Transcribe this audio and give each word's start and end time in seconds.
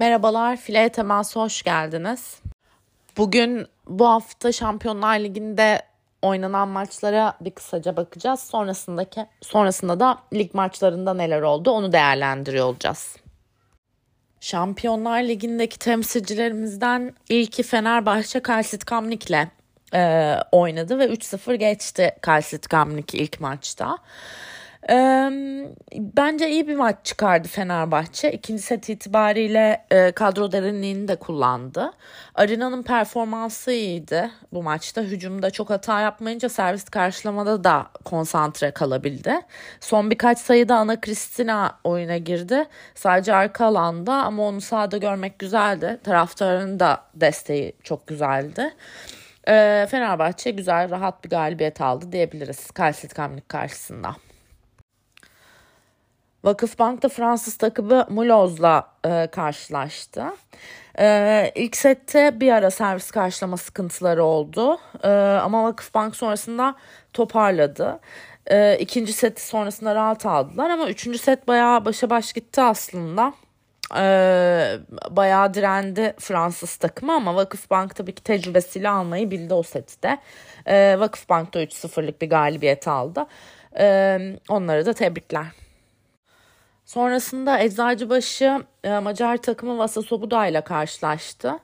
Merhabalar, 0.00 0.56
File 0.56 0.88
Teması 0.88 1.40
hoş 1.40 1.62
geldiniz. 1.62 2.40
Bugün 3.16 3.66
bu 3.86 4.08
hafta 4.08 4.52
Şampiyonlar 4.52 5.18
Ligi'nde 5.18 5.82
oynanan 6.22 6.68
maçlara 6.68 7.36
bir 7.40 7.50
kısaca 7.50 7.96
bakacağız. 7.96 8.40
Sonrasındaki 8.40 9.26
sonrasında 9.42 10.00
da 10.00 10.18
lig 10.34 10.54
maçlarında 10.54 11.14
neler 11.14 11.42
oldu 11.42 11.70
onu 11.70 11.92
değerlendiriyor 11.92 12.66
olacağız. 12.66 13.16
Şampiyonlar 14.40 15.22
Ligi'ndeki 15.22 15.78
temsilcilerimizden 15.78 17.14
ilki 17.28 17.62
Fenerbahçe 17.62 18.40
Kalsit 18.40 18.84
Kamnik'le 18.84 19.48
e, 19.94 20.34
oynadı 20.52 20.98
ve 20.98 21.04
3-0 21.04 21.54
geçti 21.54 22.10
Kalsit 22.20 22.68
Kamnik 22.68 23.14
ilk 23.14 23.40
maçta. 23.40 23.98
Ee, 24.88 25.30
bence 25.94 26.50
iyi 26.50 26.68
bir 26.68 26.76
maç 26.76 26.96
çıkardı 27.04 27.48
Fenerbahçe. 27.48 28.32
İkinci 28.32 28.62
set 28.62 28.88
itibariyle 28.88 29.86
e, 29.90 30.12
kadro 30.12 30.52
derinliğini 30.52 31.08
de 31.08 31.16
kullandı. 31.16 31.92
Arina'nın 32.34 32.82
performansı 32.82 33.72
iyiydi 33.72 34.30
bu 34.52 34.62
maçta. 34.62 35.00
Hücumda 35.00 35.50
çok 35.50 35.70
hata 35.70 36.00
yapmayınca 36.00 36.48
servis 36.48 36.84
karşılamada 36.84 37.64
da 37.64 37.86
konsantre 38.04 38.70
kalabildi. 38.70 39.40
Son 39.80 40.10
birkaç 40.10 40.38
sayıda 40.38 40.76
Ana 40.76 41.00
Kristina 41.00 41.78
oyuna 41.84 42.16
girdi. 42.16 42.64
Sadece 42.94 43.34
arka 43.34 43.66
alanda 43.66 44.14
ama 44.14 44.42
onu 44.42 44.60
sahada 44.60 44.96
görmek 44.96 45.38
güzeldi. 45.38 46.00
Taraftarın 46.04 46.80
da 46.80 47.02
desteği 47.14 47.72
çok 47.82 48.06
güzeldi. 48.06 48.74
Ee, 49.48 49.86
Fenerbahçe 49.90 50.50
güzel, 50.50 50.90
rahat 50.90 51.24
bir 51.24 51.30
galibiyet 51.30 51.80
aldı 51.80 52.12
diyebiliriz 52.12 52.70
Kalsit 52.70 53.14
Kamlik 53.14 53.48
karşısında. 53.48 54.16
Vakıfbank 56.44 57.02
da 57.02 57.08
Fransız 57.08 57.56
takımı 57.56 58.06
Mulhouse'la 58.10 58.88
e, 59.04 59.26
karşılaştı. 59.26 60.24
E, 60.98 61.52
ilk 61.54 61.76
sette 61.76 62.40
bir 62.40 62.52
ara 62.52 62.70
servis 62.70 63.10
karşılama 63.10 63.56
sıkıntıları 63.56 64.24
oldu. 64.24 64.78
E, 65.04 65.08
ama 65.42 65.64
Vakıfbank 65.64 66.16
sonrasında 66.16 66.74
toparladı. 67.12 68.00
E, 68.46 68.78
ikinci 68.78 69.12
seti 69.12 69.46
sonrasında 69.46 69.94
rahat 69.94 70.26
aldılar 70.26 70.70
ama 70.70 70.88
üçüncü 70.88 71.18
set 71.18 71.48
bayağı 71.48 71.84
başa 71.84 72.10
baş 72.10 72.32
gitti 72.32 72.60
aslında. 72.60 73.34
E, 73.96 74.02
bayağı 75.10 75.54
direndi 75.54 76.14
Fransız 76.18 76.76
takımı 76.76 77.12
ama 77.12 77.34
Vakıfbank 77.36 77.96
tabii 77.96 78.14
ki 78.14 78.22
tecrübesiyle 78.22 78.88
almayı 78.88 79.30
bildi 79.30 79.54
o 79.54 79.62
seti 79.62 80.02
de. 80.02 80.18
E, 80.66 81.00
Vakıfbank 81.00 81.54
da 81.54 81.62
3-0'lık 81.62 82.22
bir 82.22 82.30
galibiyet 82.30 82.88
aldı. 82.88 83.26
E, 83.78 84.18
onlara 84.48 84.86
da 84.86 84.92
tebrikler. 84.92 85.46
Sonrasında 86.90 87.60
Eczacıbaşı 87.60 88.64
e, 88.84 88.98
Macar 88.98 89.36
takımı 89.36 89.78
Vasa 89.78 90.02
Sobuda 90.02 90.46
ile 90.46 90.60
karşılaştı. 90.60 91.58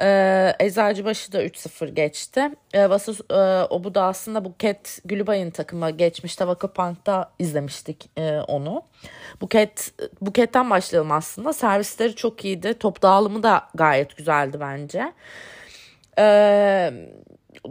E, 0.00 0.56
Eczacıbaşı 0.60 1.32
da 1.32 1.44
3-0 1.44 1.88
geçti. 1.88 2.50
E, 2.72 2.90
Vasa 2.90 3.12
e, 3.30 3.66
Obuda 3.70 4.02
aslında 4.02 4.44
Buket 4.44 4.98
Gülübay'ın 5.04 5.50
takımı 5.50 5.90
geçmişte 5.90 6.46
Vakıpank'ta 6.46 7.30
izlemiştik 7.38 8.10
onu. 8.48 8.82
Buket 9.40 9.92
Buket'ten 10.20 10.70
başlayalım 10.70 11.12
aslında. 11.12 11.52
Servisleri 11.52 12.14
çok 12.14 12.44
iyiydi. 12.44 12.74
Top 12.74 13.02
dağılımı 13.02 13.42
da 13.42 13.68
gayet 13.74 14.16
güzeldi 14.16 14.56
bence. 14.60 15.12
Eee 16.18 17.10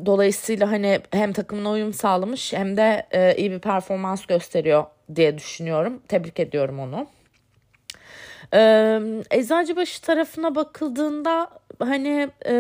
Dolayısıyla 0.06 0.72
hani 0.72 1.00
hem 1.12 1.34
takımına 1.34 1.72
uyum 1.72 1.94
sağlamış 1.94 2.54
hem 2.54 2.78
de 2.78 3.08
e, 3.12 3.36
iyi 3.36 3.52
bir 3.52 3.60
performans 3.60 4.26
gösteriyor 4.26 4.86
diye 5.16 5.38
düşünüyorum. 5.38 6.02
Tebrik 6.08 6.40
ediyorum 6.40 6.80
onu. 6.80 7.08
Ee, 8.54 9.00
Eczacıbaşı 9.32 10.02
tarafına 10.02 10.56
bakıldığında 10.56 11.50
hani 11.80 12.30
e, 12.46 12.54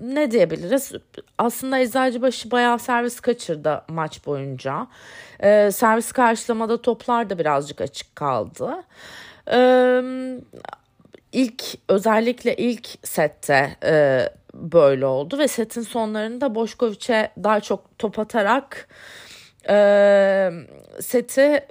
ne 0.00 0.30
diyebiliriz? 0.30 0.92
Aslında 1.38 1.78
Eczacıbaşı 1.78 2.50
bayağı 2.50 2.78
servis 2.78 3.20
kaçırdı 3.20 3.82
maç 3.88 4.26
boyunca. 4.26 4.86
Ee, 5.42 5.70
servis 5.72 6.12
karşılamada 6.12 6.82
toplar 6.82 7.30
da 7.30 7.38
birazcık 7.38 7.80
açık 7.80 8.16
kaldı. 8.16 8.82
Ee, 9.52 10.02
ilk 11.32 11.64
özellikle 11.88 12.56
ilk 12.56 12.88
sette 13.02 13.76
e, 13.84 14.28
böyle 14.60 15.06
oldu 15.06 15.38
ve 15.38 15.48
setin 15.48 15.82
sonlarında 15.82 16.54
Boşkoviç'e 16.54 17.32
daha 17.44 17.60
çok 17.60 17.98
top 17.98 18.18
atarak 18.18 18.88
e, 19.68 20.50
seti 21.00 21.66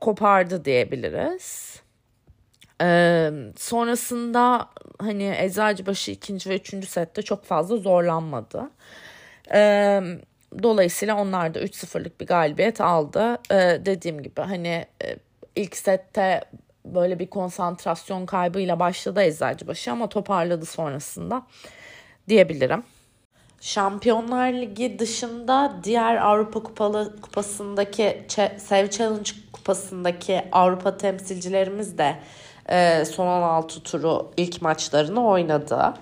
kopardı 0.00 0.64
diyebiliriz. 0.64 1.80
E, 2.82 3.30
sonrasında 3.56 4.68
hani 4.98 5.34
Eczacıbaşı 5.38 6.10
ikinci 6.10 6.50
ve 6.50 6.56
üçüncü 6.56 6.86
sette 6.86 7.22
çok 7.22 7.44
fazla 7.44 7.76
zorlanmadı. 7.76 8.70
E, 9.54 10.00
dolayısıyla 10.62 11.16
onlar 11.16 11.54
da 11.54 11.60
3-0'lık 11.60 12.20
bir 12.20 12.26
galibiyet 12.26 12.80
aldı. 12.80 13.38
E, 13.50 13.56
dediğim 13.86 14.22
gibi 14.22 14.40
hani 14.40 14.86
e, 15.04 15.16
ilk 15.56 15.76
sette 15.76 16.40
böyle 16.84 17.18
bir 17.18 17.26
konsantrasyon 17.26 18.26
kaybıyla 18.26 18.78
başladı 18.78 19.22
Eczacıbaşı 19.22 19.92
ama 19.92 20.08
toparladı 20.08 20.66
sonrasında 20.66 21.46
diyebilirim. 22.28 22.82
Şampiyonlar 23.60 24.52
Ligi 24.52 24.98
dışında 24.98 25.72
diğer 25.84 26.16
Avrupa 26.16 26.62
Kupalı 26.62 27.16
Kupası'ndaki 27.22 28.26
Sev 28.58 28.90
Challenge 28.90 29.30
Kupası'ndaki 29.52 30.42
Avrupa 30.52 30.96
temsilcilerimiz 30.96 31.98
de 31.98 32.16
e, 32.68 33.04
son 33.04 33.26
16 33.26 33.82
turu 33.82 34.32
ilk 34.36 34.62
maçlarını 34.62 35.26
oynadı. 35.26 35.94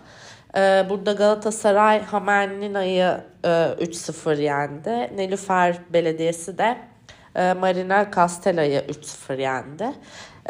E, 0.56 0.86
burada 0.90 1.12
Galatasaray 1.12 2.02
Hamenlina'yı 2.02 3.20
e, 3.44 3.48
3-0 3.48 4.42
yendi. 4.42 5.16
Nilüfer 5.16 5.78
Belediyesi 5.92 6.58
de 6.58 6.78
e, 7.34 7.52
Marina 7.52 8.10
Castella'yı 8.14 8.80
3-0 8.80 9.40
yendi. 9.40 9.92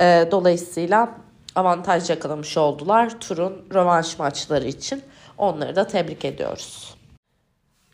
E, 0.00 0.28
dolayısıyla 0.31 1.09
avantaj 1.54 2.10
yakalamış 2.10 2.56
oldular 2.56 3.21
turun 3.21 3.65
rövanş 3.75 4.19
maçları 4.19 4.69
için. 4.69 5.03
Onları 5.38 5.76
da 5.76 5.87
tebrik 5.87 6.25
ediyoruz. 6.25 6.94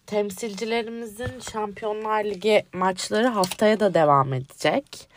Temsilcilerimizin 0.06 1.40
Şampiyonlar 1.52 2.24
Ligi 2.24 2.64
maçları 2.72 3.26
haftaya 3.26 3.80
da 3.80 3.94
devam 3.94 4.32
edecek. 4.32 5.08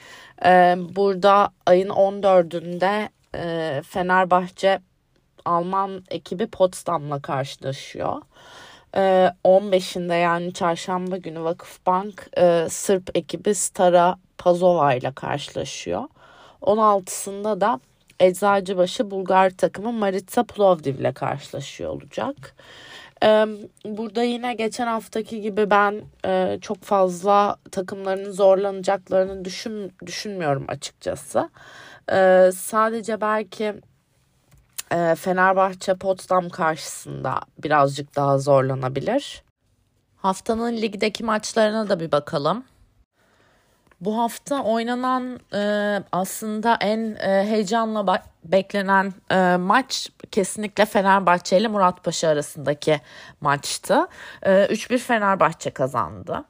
Ee, 0.45 0.75
burada 0.95 1.49
ayın 1.65 1.89
14'ünde 1.89 3.09
e, 3.35 3.81
Fenerbahçe 3.81 4.79
Alman 5.45 6.03
ekibi 6.09 6.47
Potsdam'la 6.47 7.21
karşılaşıyor. 7.21 8.21
Ee, 8.95 9.31
15'inde 9.43 10.19
yani 10.19 10.53
çarşamba 10.53 11.17
günü 11.17 11.43
Vakıfbank 11.43 12.29
e, 12.37 12.67
Sırp 12.69 13.17
ekibi 13.17 13.55
Stara 13.55 14.17
Pazova 14.37 14.93
ile 14.93 15.11
karşılaşıyor. 15.11 16.03
16'sında 16.61 17.61
da 17.61 17.79
Eczacıbaşı 18.21 19.11
Bulgar 19.11 19.49
takımı 19.49 19.91
Maritsa 19.91 20.43
Plovdiv 20.43 20.95
ile 20.95 21.13
karşılaşıyor 21.13 21.89
olacak. 21.89 22.55
Burada 23.85 24.23
yine 24.23 24.53
geçen 24.53 24.87
haftaki 24.87 25.41
gibi 25.41 25.69
ben 25.69 26.01
e, 26.25 26.57
çok 26.61 26.83
fazla 26.83 27.55
takımların 27.71 28.31
zorlanacaklarını 28.31 29.45
düşün, 29.45 29.93
düşünmüyorum 30.05 30.65
açıkçası. 30.67 31.49
E, 32.11 32.49
sadece 32.55 33.21
belki 33.21 33.73
e, 34.91 35.15
Fenerbahçe 35.15 35.95
Potsdam 35.95 36.49
karşısında 36.49 37.39
birazcık 37.63 38.15
daha 38.15 38.37
zorlanabilir. 38.37 39.43
Haftanın 40.17 40.77
ligdeki 40.77 41.23
maçlarına 41.23 41.89
da 41.89 41.99
bir 41.99 42.11
bakalım. 42.11 42.63
Bu 44.01 44.17
hafta 44.17 44.63
oynanan 44.63 45.39
e, 45.53 46.03
aslında 46.11 46.77
en 46.81 47.15
e, 47.15 47.45
heyecanla 47.45 48.23
beklenen 48.43 49.13
e, 49.31 49.55
maç 49.57 50.09
kesinlikle 50.31 50.85
Fenerbahçe 50.85 51.57
ile 51.57 51.67
Muratpaşa 51.67 52.29
arasındaki 52.29 53.01
maçtı. 53.41 54.07
E, 54.43 54.51
3-1 54.51 54.97
Fenerbahçe 54.97 55.71
kazandı. 55.71 56.43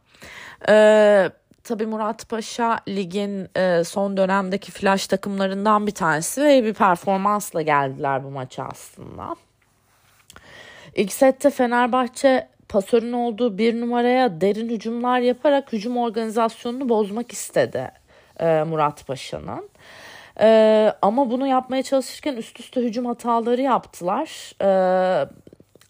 E, 0.70 1.30
tabii 1.64 1.86
Muratpaşa 1.86 2.80
ligin 2.88 3.50
e, 3.56 3.84
son 3.84 4.18
dönemdeki 4.18 4.72
flash 4.72 5.08
takımlarından 5.08 5.88
bir 5.88 5.92
tanesi 5.92 6.44
ve 6.44 6.64
bir 6.64 6.74
performansla 6.74 7.62
geldiler 7.62 8.24
bu 8.24 8.30
maça 8.30 8.64
aslında. 8.64 9.36
İlk 10.96 11.14
sette 11.14 11.50
Fenerbahçe 11.50 12.48
pasörün 12.72 13.14
olduğu 13.14 13.58
bir 13.58 13.82
numaraya 13.82 14.42
derin 14.42 14.70
hücumlar 14.70 15.20
yaparak 15.20 15.74
hücum 15.74 15.98
organizasyonunu 15.98 16.90
bozmak 16.90 17.32
istedi 17.32 17.92
e, 18.40 18.64
Murat 18.64 19.08
Paşa'nın. 19.08 19.70
E, 20.40 20.94
ama 21.02 21.32
bunu 21.32 21.48
yapmaya 21.48 21.84
çalışırken 21.84 22.36
üst 22.36 22.60
üste 22.60 22.82
hücum 22.82 23.06
hataları 23.06 23.62
yaptılar. 23.62 24.54
E, 24.62 24.70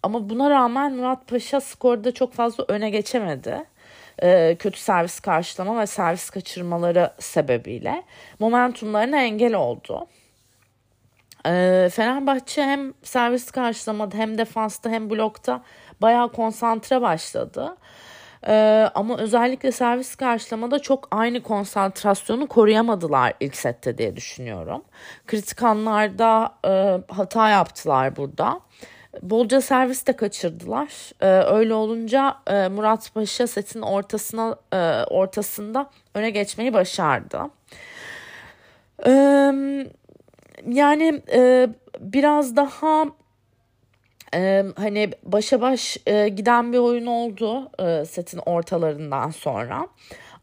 ama 0.02 0.30
buna 0.30 0.50
rağmen 0.50 0.94
Murat 0.94 1.28
Paşa 1.28 1.60
skorda 1.60 2.14
çok 2.14 2.32
fazla 2.32 2.64
öne 2.68 2.90
geçemedi. 2.90 3.64
E, 4.22 4.56
kötü 4.58 4.80
servis 4.80 5.20
karşılama 5.20 5.80
ve 5.80 5.86
servis 5.86 6.30
kaçırmaları 6.30 7.10
sebebiyle 7.18 8.02
momentumlarına 8.38 9.22
engel 9.22 9.54
oldu. 9.54 10.06
E, 11.46 11.88
Fenerbahçe 11.92 12.62
hem 12.62 12.92
servis 13.02 13.50
karşılamada 13.50 14.16
hem 14.16 14.38
defansta 14.38 14.90
hem 14.90 15.10
blokta 15.10 15.62
bayağı 16.00 16.32
konsantre 16.32 17.00
başladı. 17.00 17.76
Ee, 18.46 18.88
ama 18.94 19.18
özellikle 19.18 19.72
servis 19.72 20.14
karşılamada 20.14 20.78
çok 20.78 21.08
aynı 21.10 21.42
konsantrasyonu 21.42 22.46
koruyamadılar 22.46 23.32
ilk 23.40 23.56
sette 23.56 23.98
diye 23.98 24.16
düşünüyorum. 24.16 24.82
Kritik 25.26 25.62
anlarda 25.62 26.54
e, 26.66 27.00
hata 27.12 27.48
yaptılar 27.48 28.16
burada. 28.16 28.60
Bolca 29.22 29.60
servis 29.60 30.06
de 30.06 30.16
kaçırdılar. 30.16 30.88
Ee, 31.20 31.26
öyle 31.26 31.74
olunca 31.74 32.36
e, 32.46 32.68
Murat 32.68 33.14
Paşa 33.14 33.46
setin 33.46 33.82
ortasına 33.82 34.56
e, 34.72 35.04
ortasında 35.04 35.90
öne 36.14 36.30
geçmeyi 36.30 36.72
başardı. 36.72 37.40
Ee, 39.06 39.52
yani 40.68 41.22
e, 41.32 41.68
biraz 42.00 42.56
daha 42.56 43.04
e, 44.34 44.64
hani 44.76 45.10
başa 45.22 45.60
baş 45.60 45.96
e, 46.06 46.28
giden 46.28 46.72
bir 46.72 46.78
oyun 46.78 47.06
oldu 47.06 47.70
e, 47.78 48.04
setin 48.04 48.40
ortalarından 48.46 49.30
sonra. 49.30 49.88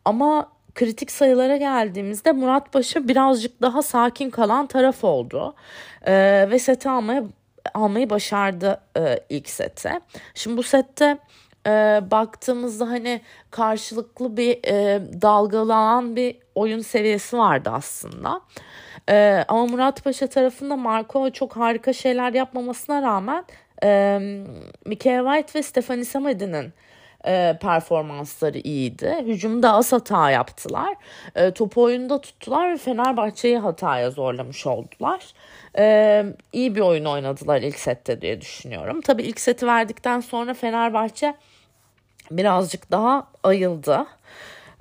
Ama 0.06 0.51
kritik 0.75 1.12
sayılara 1.12 1.57
geldiğimizde 1.57 2.31
Murat 2.31 2.74
Paşa 2.74 3.07
birazcık 3.07 3.62
daha 3.62 3.81
sakin 3.81 4.30
kalan 4.30 4.68
taraf 4.68 5.04
oldu. 5.04 5.56
E, 6.06 6.48
ve 6.51 6.60
seti 6.60 6.89
almaya 6.89 7.24
almayı 7.74 8.10
başardı 8.10 8.81
e, 8.98 9.19
ilk 9.30 9.50
sete. 9.50 10.01
Şimdi 10.33 10.57
bu 10.57 10.63
sette 10.63 11.18
e, 11.68 12.01
baktığımızda 12.12 12.89
hani 12.89 13.21
karşılıklı 13.51 14.38
bir 14.38 14.60
e, 14.68 15.01
dalgalanan 15.21 16.16
bir 16.16 16.38
oyun 16.56 16.80
seviyesi 16.80 17.38
vardı 17.38 17.69
aslında. 17.74 18.42
E, 19.10 19.46
ama 19.48 19.66
Murat 19.66 20.04
Paşa 20.04 20.28
tarafında 20.28 20.76
Marco 20.76 21.30
çok 21.30 21.58
harika 21.58 21.94
şeyler 21.94 22.34
yapmamasına 22.34 23.02
rağmen 23.02 23.46
e, 23.84 24.20
Mikael 24.86 25.24
White 25.26 25.60
ve 25.60 25.64
Stephanie 25.64 26.06
Samadi'nin 26.06 26.74
e, 27.26 27.58
performansları 27.62 28.58
iyiydi. 28.58 29.16
Hücumda 29.26 29.74
az 29.74 29.94
hata 29.94 30.32
yaptılar. 30.32 30.96
E, 31.36 31.52
topu 31.52 31.82
oyunda 31.82 32.22
tuttular 32.22 32.72
ve 32.72 32.78
Fenerbahçe'yi 32.78 33.58
hataya 33.58 34.12
zorlamış 34.12 34.68
oldular. 34.68 35.34
E, 35.78 36.26
iyi 36.54 36.76
bir 36.76 36.82
oyun 36.82 37.06
oynadılar 37.06 37.62
ilk 37.62 37.80
sette 37.80 38.22
diye 38.22 38.42
düşünüyorum. 38.42 39.02
Tabii 39.02 39.24
ilk 39.24 39.40
seti 39.40 39.68
verdikten 39.68 40.20
sonra 40.20 40.54
Fenerbahçe 40.54 41.36
birazcık 42.32 42.92
daha 42.92 43.28
ayıldı 43.44 44.06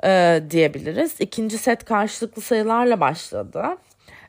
e, 0.05 0.43
diyebiliriz. 0.51 1.21
İkinci 1.21 1.59
set 1.59 1.85
karşılıklı 1.85 2.43
sayılarla 2.43 3.01
başladı. 3.01 3.65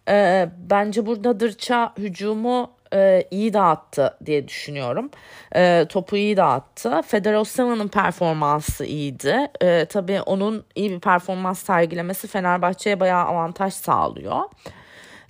E, 0.10 0.50
bence 0.70 1.06
burada 1.06 1.40
Dırça 1.40 1.94
hücumu 1.98 2.72
e, 2.94 3.24
iyi 3.32 3.54
dağıttı 3.54 4.18
diye 4.26 4.48
düşünüyorum. 4.48 5.10
E, 5.56 5.86
topu 5.90 6.18
iyi 6.18 6.38
dağıttı. 6.38 7.02
Federoseva'nın 7.02 7.88
performansı 7.88 8.86
iyiydi. 8.86 9.48
E, 9.62 9.86
tabii 9.86 10.22
onun 10.22 10.66
iyi 10.76 10.92
bir 10.92 11.00
performans 11.00 11.64
sergilemesi 11.64 12.28
Fenerbahçe'ye 12.28 13.00
bayağı 13.00 13.26
avantaj 13.26 13.74
sağlıyor. 13.74 14.42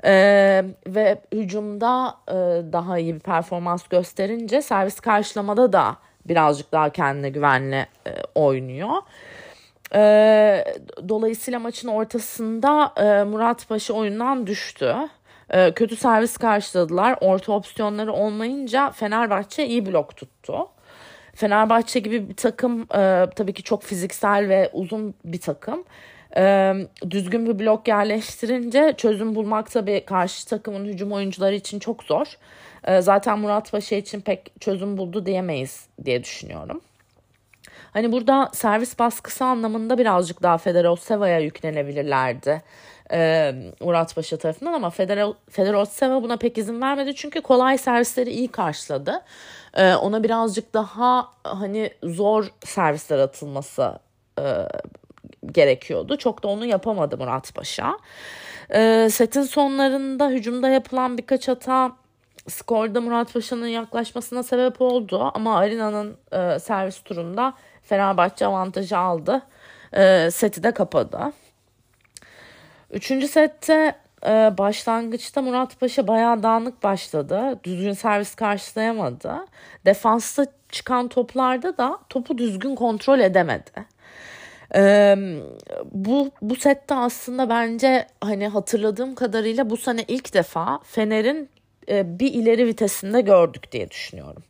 Ee, 0.05 0.65
ve 0.87 1.21
hücumda 1.33 2.17
e, 2.27 2.33
daha 2.73 2.97
iyi 2.99 3.15
bir 3.15 3.19
performans 3.19 3.87
gösterince 3.87 4.61
servis 4.61 4.99
karşılamada 4.99 5.73
da 5.73 5.97
birazcık 6.25 6.71
daha 6.71 6.89
kendine 6.89 7.29
güvenli 7.29 7.87
e, 8.07 8.11
oynuyor. 8.35 8.97
E, 9.95 10.63
dolayısıyla 11.09 11.59
maçın 11.59 11.87
ortasında 11.87 12.93
e, 12.97 13.23
Murat 13.23 13.67
Paşa 13.69 13.93
oyundan 13.93 14.47
düştü. 14.47 14.95
E, 15.49 15.73
kötü 15.73 15.95
servis 15.95 16.37
karşıladılar. 16.37 17.17
Orta 17.21 17.51
opsiyonları 17.51 18.13
olmayınca 18.13 18.91
Fenerbahçe 18.91 19.67
iyi 19.67 19.85
blok 19.85 20.17
tuttu. 20.17 20.67
Fenerbahçe 21.35 21.99
gibi 21.99 22.29
bir 22.29 22.35
takım 22.35 22.81
e, 22.81 23.25
tabii 23.35 23.53
ki 23.53 23.63
çok 23.63 23.83
fiziksel 23.83 24.49
ve 24.49 24.69
uzun 24.73 25.13
bir 25.25 25.41
takım. 25.41 25.83
E, 26.37 26.73
düzgün 27.09 27.45
bir 27.45 27.59
blok 27.59 27.87
yerleştirince 27.87 28.93
çözüm 28.97 29.35
bulmak 29.35 29.71
tabii 29.71 30.05
karşı 30.05 30.47
takımın 30.47 30.85
hücum 30.85 31.11
oyuncuları 31.11 31.55
için 31.55 31.79
çok 31.79 32.03
zor. 32.03 32.37
E, 32.83 33.01
zaten 33.01 33.39
Murat 33.39 33.71
Paşa 33.71 33.95
için 33.95 34.21
pek 34.21 34.61
çözüm 34.61 34.97
buldu 34.97 35.25
diyemeyiz 35.25 35.87
diye 36.05 36.23
düşünüyorum. 36.23 36.81
Hani 37.93 38.11
burada 38.11 38.49
servis 38.53 38.99
baskısı 38.99 39.45
anlamında 39.45 39.97
birazcık 39.97 40.43
daha 40.43 40.57
Federoseva'ya 40.57 41.39
yüklenebilirlerdi. 41.39 42.61
E, 43.11 43.51
Murat 43.79 44.15
Paşa 44.15 44.37
tarafından 44.37 44.73
ama 44.73 44.89
Federoseva 45.49 46.23
buna 46.23 46.37
pek 46.37 46.57
izin 46.57 46.81
vermedi. 46.81 47.15
Çünkü 47.15 47.41
kolay 47.41 47.77
servisleri 47.77 48.29
iyi 48.29 48.47
karşıladı. 48.47 49.21
E, 49.73 49.95
ona 49.95 50.23
birazcık 50.23 50.73
daha 50.73 51.27
hani 51.43 51.91
zor 52.03 52.51
servisler 52.65 53.19
atılması 53.19 53.99
e, 54.39 54.43
gerekiyordu. 55.51 56.17
Çok 56.17 56.43
da 56.43 56.47
onu 56.47 56.65
yapamadı 56.65 57.17
Murat 57.17 57.55
Paşa. 57.55 57.97
E, 58.73 59.09
setin 59.11 59.41
sonlarında 59.41 60.29
hücumda 60.29 60.69
yapılan 60.69 61.17
birkaç 61.17 61.47
hata 61.47 61.91
skorda 62.47 63.01
Murat 63.01 63.33
Paşa'nın 63.33 63.67
yaklaşmasına 63.67 64.43
sebep 64.43 64.81
oldu. 64.81 65.31
Ama 65.33 65.57
Arina'nın 65.57 66.17
e, 66.31 66.59
servis 66.59 66.99
turunda 67.01 67.53
Fenerbahçe 67.89 68.45
avantajı 68.45 68.97
aldı. 68.97 69.41
E, 69.93 70.31
seti 70.31 70.63
de 70.63 70.71
kapadı. 70.71 71.19
Üçüncü 72.91 73.27
sette 73.27 73.95
e, 74.25 74.57
başlangıçta 74.57 75.41
Murat 75.41 75.79
Paşa 75.79 76.07
bayağı 76.07 76.43
dağınık 76.43 76.83
başladı. 76.83 77.59
Düzgün 77.63 77.93
servis 77.93 78.35
karşılayamadı. 78.35 79.33
Defansta 79.85 80.45
çıkan 80.71 81.07
toplarda 81.07 81.77
da 81.77 81.99
topu 82.09 82.37
düzgün 82.37 82.75
kontrol 82.75 83.19
edemedi. 83.19 83.99
Ee, 84.75 85.15
bu 85.91 86.31
bu 86.41 86.55
sette 86.55 86.95
aslında 86.95 87.49
bence 87.49 88.07
hani 88.21 88.47
hatırladığım 88.47 89.15
kadarıyla 89.15 89.69
bu 89.69 89.77
sene 89.77 90.03
ilk 90.07 90.33
defa 90.33 90.79
Fener'in 90.83 91.49
e, 91.89 92.19
bir 92.19 92.33
ileri 92.33 92.67
vitesinde 92.67 93.21
gördük 93.21 93.71
diye 93.71 93.91
düşünüyorum. 93.91 94.43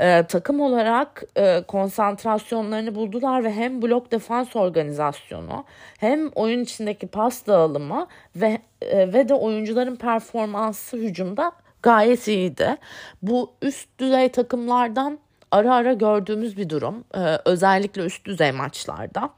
E, 0.00 0.22
takım 0.28 0.60
olarak 0.60 1.22
e, 1.36 1.62
konsantrasyonlarını 1.68 2.94
buldular 2.94 3.44
ve 3.44 3.52
hem 3.52 3.82
blok 3.82 4.12
defans 4.12 4.56
organizasyonu 4.56 5.64
hem 5.98 6.28
oyun 6.28 6.60
içindeki 6.60 7.06
pas 7.06 7.46
dağılımı 7.46 8.06
ve 8.36 8.58
e, 8.82 9.12
ve 9.12 9.28
de 9.28 9.34
oyuncuların 9.34 9.96
performansı 9.96 10.96
hücumda 10.96 11.52
gayet 11.82 12.28
iyiydi. 12.28 12.76
Bu 13.22 13.52
üst 13.62 13.88
düzey 13.98 14.28
takımlardan 14.28 15.18
ara 15.50 15.74
ara 15.74 15.92
gördüğümüz 15.92 16.56
bir 16.56 16.68
durum. 16.68 17.04
E, 17.14 17.38
özellikle 17.44 18.02
üst 18.02 18.24
düzey 18.24 18.52
maçlarda. 18.52 19.30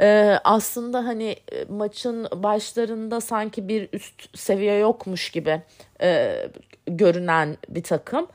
Ee, 0.00 0.38
aslında 0.44 1.06
hani 1.06 1.36
e, 1.52 1.64
maçın 1.68 2.28
başlarında 2.34 3.20
sanki 3.20 3.68
bir 3.68 3.88
üst 3.92 4.38
seviye 4.38 4.78
yokmuş 4.78 5.30
gibi 5.30 5.62
e, 6.02 6.36
görünen 6.86 7.56
bir 7.68 7.82
takım. 7.82 8.26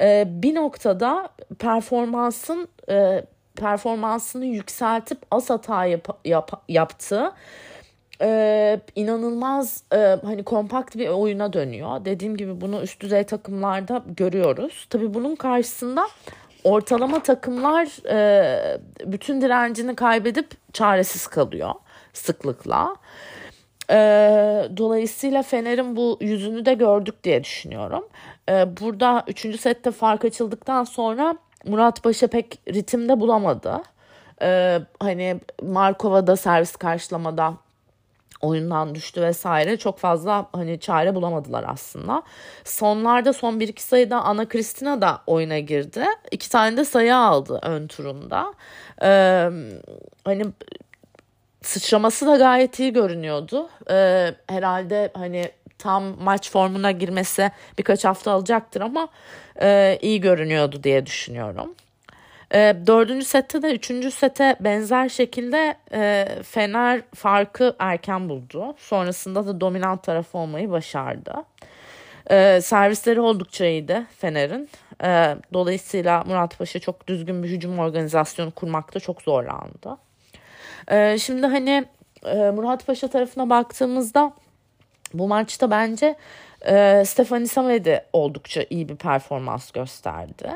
E, 0.00 0.24
bir 0.28 0.54
noktada 0.54 1.28
performansın 1.58 2.68
e, 2.90 3.24
performansını 3.56 4.44
yükseltip 4.44 5.18
az 5.30 5.50
hata 5.50 5.84
yap, 5.84 6.18
yap, 6.24 6.62
yaptığı 6.68 7.32
e, 8.22 8.80
inanılmaz 8.94 9.82
e, 9.92 9.96
hani 10.24 10.42
kompakt 10.42 10.96
bir 10.96 11.08
oyuna 11.08 11.52
dönüyor. 11.52 12.04
Dediğim 12.04 12.36
gibi 12.36 12.60
bunu 12.60 12.82
üst 12.82 13.00
düzey 13.00 13.24
takımlarda 13.24 14.02
görüyoruz. 14.06 14.86
Tabii 14.90 15.14
bunun 15.14 15.36
karşısında 15.36 16.08
ortalama 16.64 17.22
takımlar 17.22 18.08
e, 18.08 18.78
bütün 19.04 19.40
direncini 19.40 19.94
kaybedip 19.94 20.72
çaresiz 20.72 21.26
kalıyor 21.26 21.74
sıklıkla. 22.12 22.96
E, 23.90 23.96
dolayısıyla 24.76 25.42
Fener'in 25.42 25.96
bu 25.96 26.18
yüzünü 26.20 26.66
de 26.66 26.74
gördük 26.74 27.24
diye 27.24 27.44
düşünüyorum. 27.44 28.08
E, 28.48 28.76
burada 28.80 29.24
3. 29.28 29.60
sette 29.60 29.90
fark 29.90 30.24
açıldıktan 30.24 30.84
sonra 30.84 31.36
Murat 31.66 32.02
Paşa 32.02 32.26
pek 32.26 32.58
ritimde 32.68 33.20
bulamadı. 33.20 33.82
E, 34.42 34.80
hani 35.00 35.40
Markova 35.62 36.26
da 36.26 36.36
servis 36.36 36.76
karşılamada 36.76 37.54
oyundan 38.40 38.94
düştü 38.94 39.22
vesaire 39.22 39.76
çok 39.76 39.98
fazla 39.98 40.46
hani 40.52 40.80
çare 40.80 41.14
bulamadılar 41.14 41.64
aslında. 41.68 42.22
Sonlarda 42.64 43.32
son 43.32 43.60
bir 43.60 43.68
iki 43.68 43.82
sayıda 43.82 44.22
Ana 44.22 44.48
Kristina 44.48 45.00
da 45.00 45.20
oyuna 45.26 45.58
girdi. 45.58 46.04
İki 46.30 46.50
tane 46.50 46.76
de 46.76 46.84
sayı 46.84 47.16
aldı 47.16 47.58
ön 47.62 47.86
turunda. 47.86 48.54
Ee, 49.02 49.50
hani 50.24 50.44
sıçraması 51.62 52.26
da 52.26 52.36
gayet 52.36 52.78
iyi 52.80 52.92
görünüyordu. 52.92 53.68
Ee, 53.90 54.34
herhalde 54.48 55.10
hani 55.14 55.50
tam 55.78 56.02
maç 56.22 56.50
formuna 56.50 56.90
girmesi 56.90 57.50
birkaç 57.78 58.04
hafta 58.04 58.32
alacaktır 58.32 58.80
ama 58.80 59.08
e, 59.62 59.98
iyi 60.02 60.20
görünüyordu 60.20 60.82
diye 60.82 61.06
düşünüyorum. 61.06 61.74
E, 62.54 62.76
dördüncü 62.86 63.24
sette 63.26 63.62
de 63.62 63.74
üçüncü 63.74 64.10
sete 64.10 64.56
benzer 64.60 65.08
şekilde 65.08 65.74
e, 65.92 66.28
Fener 66.42 67.02
farkı 67.14 67.76
erken 67.78 68.28
buldu. 68.28 68.74
Sonrasında 68.78 69.46
da 69.46 69.60
dominant 69.60 70.02
taraf 70.02 70.34
olmayı 70.34 70.70
başardı. 70.70 71.34
E, 72.30 72.60
servisleri 72.60 73.20
oldukça 73.20 73.66
iyiydi 73.66 74.06
Fener'in. 74.18 74.68
E, 75.04 75.36
dolayısıyla 75.52 76.24
Murat 76.24 76.58
Paşa 76.58 76.78
çok 76.78 77.08
düzgün 77.08 77.42
bir 77.42 77.48
hücum 77.48 77.78
organizasyonu 77.78 78.50
kurmakta 78.50 79.00
çok 79.00 79.22
zorlandı. 79.22 79.96
E, 80.90 81.18
şimdi 81.18 81.46
hani 81.46 81.84
e, 82.26 82.50
Murat 82.50 82.86
Paşa 82.86 83.08
tarafına 83.08 83.50
baktığımızda 83.50 84.32
bu 85.14 85.28
maçta 85.28 85.70
bence 85.70 86.16
e, 86.66 87.04
Stefani 87.06 87.48
Samedi 87.48 88.04
oldukça 88.12 88.64
iyi 88.70 88.88
bir 88.88 88.96
performans 88.96 89.70
gösterdi. 89.70 90.48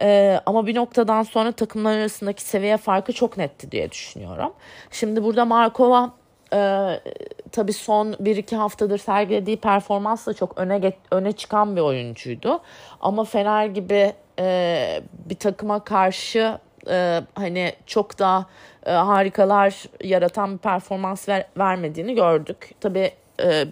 Ee, 0.00 0.40
ama 0.46 0.66
bir 0.66 0.74
noktadan 0.74 1.22
sonra 1.22 1.52
takımlar 1.52 1.98
arasındaki 1.98 2.42
seviye 2.42 2.76
farkı 2.76 3.12
çok 3.12 3.36
netti 3.36 3.72
diye 3.72 3.90
düşünüyorum. 3.90 4.52
Şimdi 4.90 5.24
burada 5.24 5.44
Markova 5.44 6.12
e, 6.52 6.90
tabii 7.52 7.72
son 7.72 8.12
1-2 8.12 8.56
haftadır 8.56 8.98
sergilediği 8.98 9.56
performansla 9.56 10.34
çok 10.34 10.58
öne 10.58 10.78
get, 10.78 10.94
öne 11.10 11.32
çıkan 11.32 11.76
bir 11.76 11.80
oyuncuydu. 11.80 12.60
Ama 13.00 13.24
Fener 13.24 13.66
gibi 13.66 14.12
e, 14.38 15.00
bir 15.28 15.34
takıma 15.34 15.84
karşı 15.84 16.58
e, 16.90 17.20
hani 17.34 17.72
çok 17.86 18.18
da 18.18 18.46
e, 18.86 18.90
harikalar 18.90 19.84
yaratan 20.04 20.52
bir 20.52 20.58
performans 20.58 21.28
ver, 21.28 21.46
vermediğini 21.58 22.14
gördük. 22.14 22.74
Tabii 22.80 23.12
e, 23.42 23.64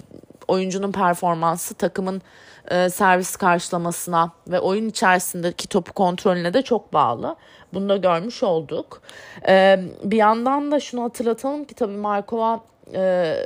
oyuncunun 0.49 0.93
performansı 0.93 1.75
takımın 1.75 2.23
e, 2.71 2.91
servis 2.91 3.37
karşılamasına 3.37 4.33
ve 4.49 4.61
oyun 4.61 4.89
içerisindeki 4.89 5.69
topu 5.69 5.93
kontrolüne 5.93 6.55
de 6.55 6.63
çok 6.63 6.93
bağlı. 6.93 7.37
Bunu 7.75 7.89
da 7.89 7.97
görmüş 7.97 8.43
olduk. 8.43 9.03
E, 9.49 9.81
bir 10.05 10.17
yandan 10.17 10.71
da 10.71 10.81
şunu 10.81 11.03
hatırlatalım 11.03 11.65
ki 11.65 11.75
tabii 11.75 11.97
Markova 11.97 12.61
e, 12.95 13.37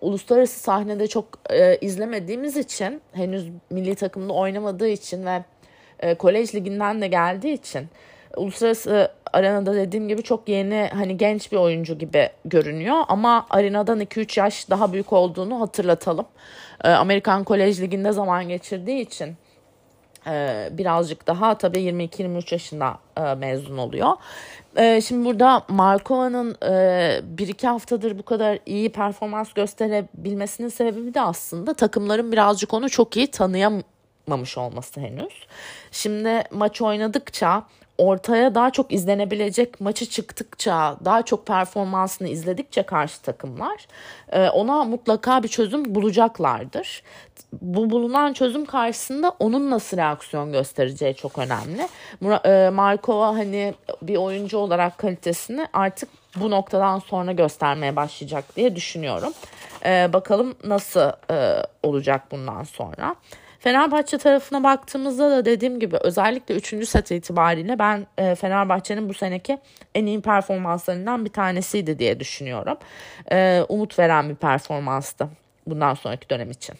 uluslararası 0.00 0.60
sahnede 0.60 1.06
çok 1.06 1.26
e, 1.50 1.76
izlemediğimiz 1.76 2.56
için 2.56 3.00
henüz 3.12 3.48
milli 3.70 3.94
takımda 3.94 4.32
oynamadığı 4.32 4.88
için 4.88 5.26
ve 5.26 5.44
e, 6.00 6.14
kolej 6.14 6.54
liginden 6.54 7.00
de 7.00 7.08
geldiği 7.08 7.52
için 7.52 7.88
uluslararası 8.36 9.10
arenada 9.32 9.74
dediğim 9.74 10.08
gibi 10.08 10.22
çok 10.22 10.48
yeni 10.48 10.90
hani 10.92 11.16
genç 11.16 11.52
bir 11.52 11.56
oyuncu 11.56 11.98
gibi 11.98 12.30
görünüyor 12.44 12.96
ama 13.08 13.46
arenadan 13.50 14.00
2-3 14.00 14.40
yaş 14.40 14.70
daha 14.70 14.92
büyük 14.92 15.12
olduğunu 15.12 15.60
hatırlatalım. 15.60 16.26
E, 16.84 16.90
Amerikan 16.90 17.44
Kolej 17.44 17.80
Ligi'nde 17.80 18.12
zaman 18.12 18.48
geçirdiği 18.48 19.00
için 19.00 19.36
e, 20.26 20.68
birazcık 20.72 21.26
daha 21.26 21.58
tabii 21.58 21.78
22-23 21.78 22.54
yaşında 22.54 22.98
e, 23.16 23.34
mezun 23.34 23.78
oluyor. 23.78 24.12
E, 24.76 25.00
şimdi 25.00 25.24
burada 25.24 25.62
Markova'nın 25.68 26.56
e, 26.64 27.20
bir 27.22 27.48
iki 27.48 27.66
haftadır 27.66 28.18
bu 28.18 28.22
kadar 28.22 28.58
iyi 28.66 28.92
performans 28.92 29.52
gösterebilmesinin 29.52 30.68
sebebi 30.68 31.14
de 31.14 31.20
aslında 31.20 31.74
takımların 31.74 32.32
birazcık 32.32 32.74
onu 32.74 32.90
çok 32.90 33.16
iyi 33.16 33.26
tanıyamamış 33.26 34.58
olması 34.58 35.00
henüz. 35.00 35.46
Şimdi 35.90 36.42
maç 36.50 36.82
oynadıkça 36.82 37.64
ortaya 38.00 38.54
daha 38.54 38.70
çok 38.70 38.92
izlenebilecek 38.92 39.80
maçı 39.80 40.06
çıktıkça 40.06 40.96
daha 41.04 41.22
çok 41.22 41.46
performansını 41.46 42.28
izledikçe 42.28 42.82
karşı 42.82 43.22
takımlar 43.22 43.86
e, 44.32 44.48
ona 44.48 44.84
mutlaka 44.84 45.42
bir 45.42 45.48
çözüm 45.48 45.94
bulacaklardır. 45.94 47.02
Bu 47.62 47.90
bulunan 47.90 48.32
çözüm 48.32 48.64
karşısında 48.64 49.32
onun 49.38 49.70
nasıl 49.70 49.96
reaksiyon 49.96 50.52
göstereceği 50.52 51.14
çok 51.14 51.38
önemli. 51.38 51.88
E, 52.44 52.70
Markova 52.70 53.28
hani 53.28 53.74
bir 54.02 54.16
oyuncu 54.16 54.58
olarak 54.58 54.98
kalitesini 54.98 55.66
artık 55.72 56.08
bu 56.36 56.50
noktadan 56.50 56.98
sonra 56.98 57.32
göstermeye 57.32 57.96
başlayacak 57.96 58.56
diye 58.56 58.76
düşünüyorum. 58.76 59.32
E, 59.84 60.12
bakalım 60.12 60.54
nasıl 60.64 61.10
olacak 61.82 62.22
bundan 62.30 62.64
sonra. 62.64 63.16
Fenerbahçe 63.60 64.18
tarafına 64.18 64.64
baktığımızda 64.64 65.30
da 65.30 65.44
dediğim 65.44 65.80
gibi 65.80 65.96
özellikle 65.96 66.56
3. 66.56 66.88
set 66.88 67.10
itibariyle 67.10 67.78
ben 67.78 68.06
e, 68.18 68.34
Fenerbahçe'nin 68.34 69.08
bu 69.08 69.14
seneki 69.14 69.58
en 69.94 70.06
iyi 70.06 70.20
performanslarından 70.20 71.24
bir 71.24 71.30
tanesiydi 71.30 71.98
diye 71.98 72.20
düşünüyorum. 72.20 72.78
E, 73.32 73.64
umut 73.68 73.98
veren 73.98 74.28
bir 74.28 74.34
performanstı 74.34 75.28
bundan 75.66 75.94
sonraki 75.94 76.30
dönem 76.30 76.50
için. 76.50 76.74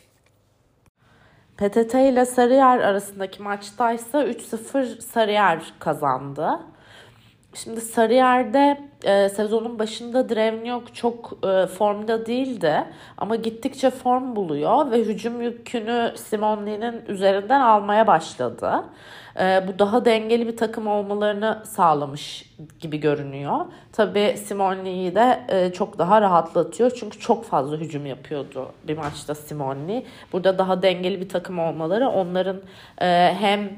PTT 1.56 1.94
ile 1.94 2.24
Sarıyer 2.24 2.78
arasındaki 2.78 3.42
maçtaysa 3.42 4.24
3-0 4.24 5.00
Sarıyer 5.00 5.72
kazandı. 5.78 6.60
Şimdi 7.54 7.80
Sarıyer'de 7.80 8.80
e, 9.04 9.28
sezonun 9.28 9.78
başında 9.78 10.28
Drevnyok 10.28 10.94
çok 10.94 11.38
e, 11.46 11.66
formda 11.66 12.26
değildi 12.26 12.84
ama 13.18 13.36
gittikçe 13.36 13.90
form 13.90 14.36
buluyor 14.36 14.90
ve 14.90 14.98
hücum 14.98 15.42
yükünü 15.42 16.12
Simonli'nin 16.16 17.02
üzerinden 17.08 17.60
almaya 17.60 18.06
başladı. 18.06 18.84
E, 19.40 19.64
bu 19.68 19.78
daha 19.78 20.04
dengeli 20.04 20.46
bir 20.46 20.56
takım 20.56 20.86
olmalarını 20.86 21.62
sağlamış 21.64 22.54
gibi 22.80 23.00
görünüyor. 23.00 23.58
Tabii 23.92 24.34
Simonli'yi 24.44 25.14
de 25.14 25.40
e, 25.48 25.72
çok 25.72 25.98
daha 25.98 26.20
rahatlatıyor 26.20 26.90
çünkü 26.90 27.18
çok 27.18 27.44
fazla 27.44 27.76
hücum 27.76 28.06
yapıyordu 28.06 28.72
bir 28.88 28.98
maçta 28.98 29.34
Simonli. 29.34 30.06
Burada 30.32 30.58
daha 30.58 30.82
dengeli 30.82 31.20
bir 31.20 31.28
takım 31.28 31.58
olmaları 31.58 32.08
onların 32.08 32.56
e, 33.02 33.34
hem 33.40 33.70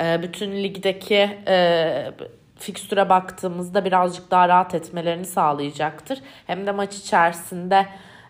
e, 0.00 0.22
bütün 0.22 0.52
ligdeki 0.52 1.30
e, 1.48 2.12
fikstüre 2.58 3.08
baktığımızda 3.08 3.84
birazcık 3.84 4.30
daha 4.30 4.48
rahat 4.48 4.74
etmelerini 4.74 5.24
sağlayacaktır. 5.24 6.22
Hem 6.46 6.66
de 6.66 6.72
maç 6.72 6.96
içerisinde 6.96 7.86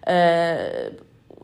e, 0.09 0.57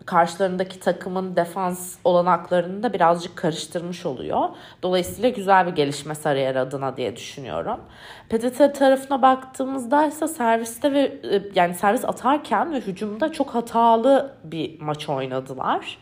karşılarındaki 0.07 0.81
takımın 0.81 1.37
defans 1.37 1.97
olanaklarını 2.05 2.83
da 2.83 2.93
birazcık 2.93 3.37
karıştırmış 3.37 4.07
oluyor. 4.07 4.49
Dolayısıyla 4.83 5.29
güzel 5.29 5.67
bir 5.67 5.73
gelişme 5.73 6.15
Sarıyer 6.15 6.57
adına 6.57 6.97
diye 6.97 7.17
düşünüyorum. 7.17 7.81
PTT 8.29 8.79
tarafına 8.79 9.23
baktığımızda 9.23 10.07
ise 10.07 10.29
serviste 10.29 10.93
ve 10.93 11.01
e, 11.01 11.43
yani 11.55 11.75
servis 11.75 12.05
atarken 12.05 12.73
ve 12.73 12.81
hücumda 12.81 13.33
çok 13.33 13.55
hatalı 13.55 14.35
bir 14.45 14.81
maç 14.81 15.09
oynadılar. 15.09 15.99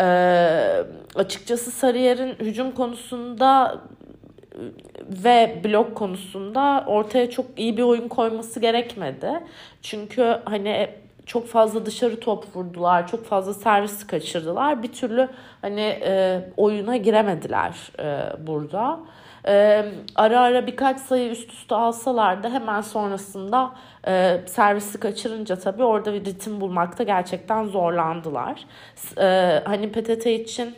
Ee, 0.00 0.84
açıkçası 1.14 1.70
Sarıyer'in 1.70 2.34
hücum 2.34 2.72
konusunda 2.72 3.80
ve 5.24 5.60
blok 5.64 5.94
konusunda 5.94 6.84
ortaya 6.86 7.30
çok 7.30 7.46
iyi 7.56 7.76
bir 7.76 7.82
oyun 7.82 8.08
koyması 8.08 8.60
gerekmedi. 8.60 9.30
Çünkü 9.82 10.36
hani 10.44 10.90
çok 11.26 11.46
fazla 11.46 11.86
dışarı 11.86 12.20
top 12.20 12.56
vurdular, 12.56 13.08
çok 13.08 13.26
fazla 13.26 13.54
servis 13.54 14.06
kaçırdılar. 14.06 14.82
Bir 14.82 14.92
türlü 14.92 15.28
hani 15.62 15.98
e, 16.02 16.40
oyuna 16.56 16.96
giremediler 16.96 17.92
e, 18.00 18.46
burada. 18.46 19.00
E, 19.46 19.84
ara 20.16 20.40
ara 20.40 20.66
birkaç 20.66 21.00
sayı 21.00 21.30
üst 21.30 21.52
üste 21.52 21.74
alsalar 21.74 22.42
da 22.42 22.50
hemen 22.50 22.80
sonrasında 22.80 23.72
e, 24.06 24.40
servisi 24.46 25.00
kaçırınca 25.00 25.56
tabii 25.56 25.82
orada 25.82 26.14
bir 26.14 26.24
ritim 26.24 26.60
bulmakta 26.60 27.02
gerçekten 27.02 27.64
zorlandılar. 27.64 28.64
E, 29.18 29.60
hani 29.64 29.92
PTT 29.92 30.26
için 30.26 30.74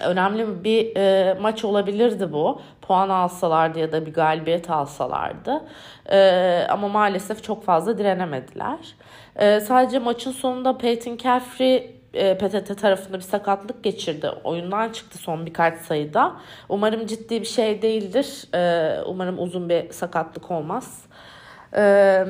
önemli 0.00 0.64
bir 0.64 0.96
e, 0.96 1.34
maç 1.40 1.64
olabilirdi 1.64 2.32
bu. 2.32 2.60
Puan 2.82 3.08
alsalardı 3.08 3.78
ya 3.78 3.92
da 3.92 4.06
bir 4.06 4.12
galibiyet 4.12 4.70
alsalardı. 4.70 5.64
E, 6.10 6.66
ama 6.70 6.88
maalesef 6.88 7.42
çok 7.42 7.64
fazla 7.64 7.98
direnemediler. 7.98 8.78
E, 9.36 9.60
sadece 9.60 9.98
maçın 9.98 10.32
sonunda 10.32 10.78
Peyton 10.78 11.16
Caffrey 11.16 11.96
e, 12.14 12.38
PTT 12.38 12.80
tarafında 12.80 13.16
bir 13.16 13.22
sakatlık 13.22 13.84
geçirdi. 13.84 14.30
Oyundan 14.44 14.92
çıktı 14.92 15.18
son 15.18 15.46
birkaç 15.46 15.78
sayıda. 15.78 16.32
Umarım 16.68 17.06
ciddi 17.06 17.40
bir 17.40 17.46
şey 17.46 17.82
değildir. 17.82 18.44
E, 18.54 19.02
umarım 19.06 19.38
uzun 19.38 19.68
bir 19.68 19.90
sakatlık 19.90 20.50
olmaz. 20.50 21.06
Ee, 21.76 22.24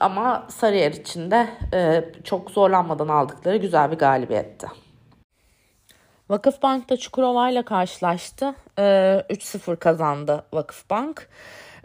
ama 0.00 0.46
Sarıyer 0.48 0.92
için 0.92 1.30
de 1.30 1.46
e, 1.74 2.04
çok 2.24 2.50
zorlanmadan 2.50 3.08
aldıkları 3.08 3.56
güzel 3.56 3.90
bir 3.90 3.96
galibiyetti. 3.98 4.66
Vakıfbank 6.30 6.90
da 6.90 6.96
Çukurova 6.96 7.50
ile 7.50 7.62
karşılaştı. 7.62 8.54
Ee, 8.78 9.22
3-0 9.30 9.76
kazandı 9.76 10.44
Vakıfbank. 10.52 11.28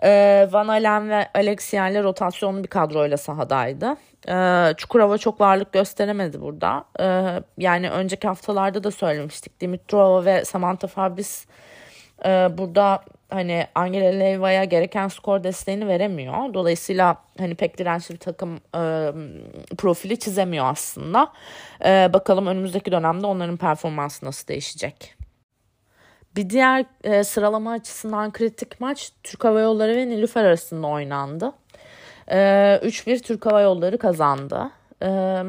Ee, 0.03 0.47
Van 0.51 0.67
Alen 0.67 1.09
ve 1.09 1.27
Alexian'le 1.35 2.03
rotasyonlu 2.03 2.63
bir 2.63 2.67
kadroyla 2.67 3.17
sahadaydı. 3.17 3.95
Ee, 4.27 4.73
Çukurova 4.77 5.17
çok 5.17 5.41
varlık 5.41 5.73
gösteremedi 5.73 6.41
burada. 6.41 6.85
Ee, 6.99 7.39
yani 7.57 7.89
önceki 7.89 8.27
haftalarda 8.27 8.83
da 8.83 8.91
söylemiştik. 8.91 9.61
Dimitrova 9.61 10.25
ve 10.25 10.45
Samantha 10.45 10.87
Fabris 10.87 11.45
e, 12.25 12.29
burada 12.57 12.99
hani 13.35 13.67
Angela 13.75 14.09
Leiva'ya 14.09 14.63
gereken 14.63 15.07
skor 15.07 15.43
desteğini 15.43 15.87
veremiyor. 15.87 16.53
Dolayısıyla 16.53 17.17
hani 17.37 17.55
pek 17.55 17.77
dirençli 17.77 18.13
bir 18.13 18.19
takım 18.19 18.55
e, 18.55 19.11
profili 19.77 20.19
çizemiyor 20.19 20.65
aslında. 20.65 21.31
E, 21.85 22.09
bakalım 22.13 22.47
önümüzdeki 22.47 22.91
dönemde 22.91 23.25
onların 23.27 23.57
performansı 23.57 24.25
nasıl 24.25 24.47
değişecek. 24.47 25.15
Bir 26.35 26.49
diğer 26.49 26.85
e, 27.03 27.23
sıralama 27.23 27.71
açısından 27.71 28.31
kritik 28.31 28.79
maç 28.81 29.11
Türk 29.23 29.43
Hava 29.43 29.59
Yolları 29.59 29.95
ve 29.95 30.07
Nilüfer 30.07 30.43
arasında 30.43 30.87
oynandı. 30.87 31.51
E, 32.27 32.37
3-1 32.83 33.19
Türk 33.19 33.45
Hava 33.45 33.61
Yolları 33.61 33.97
kazandı. 33.97 34.71
E, 35.03 35.41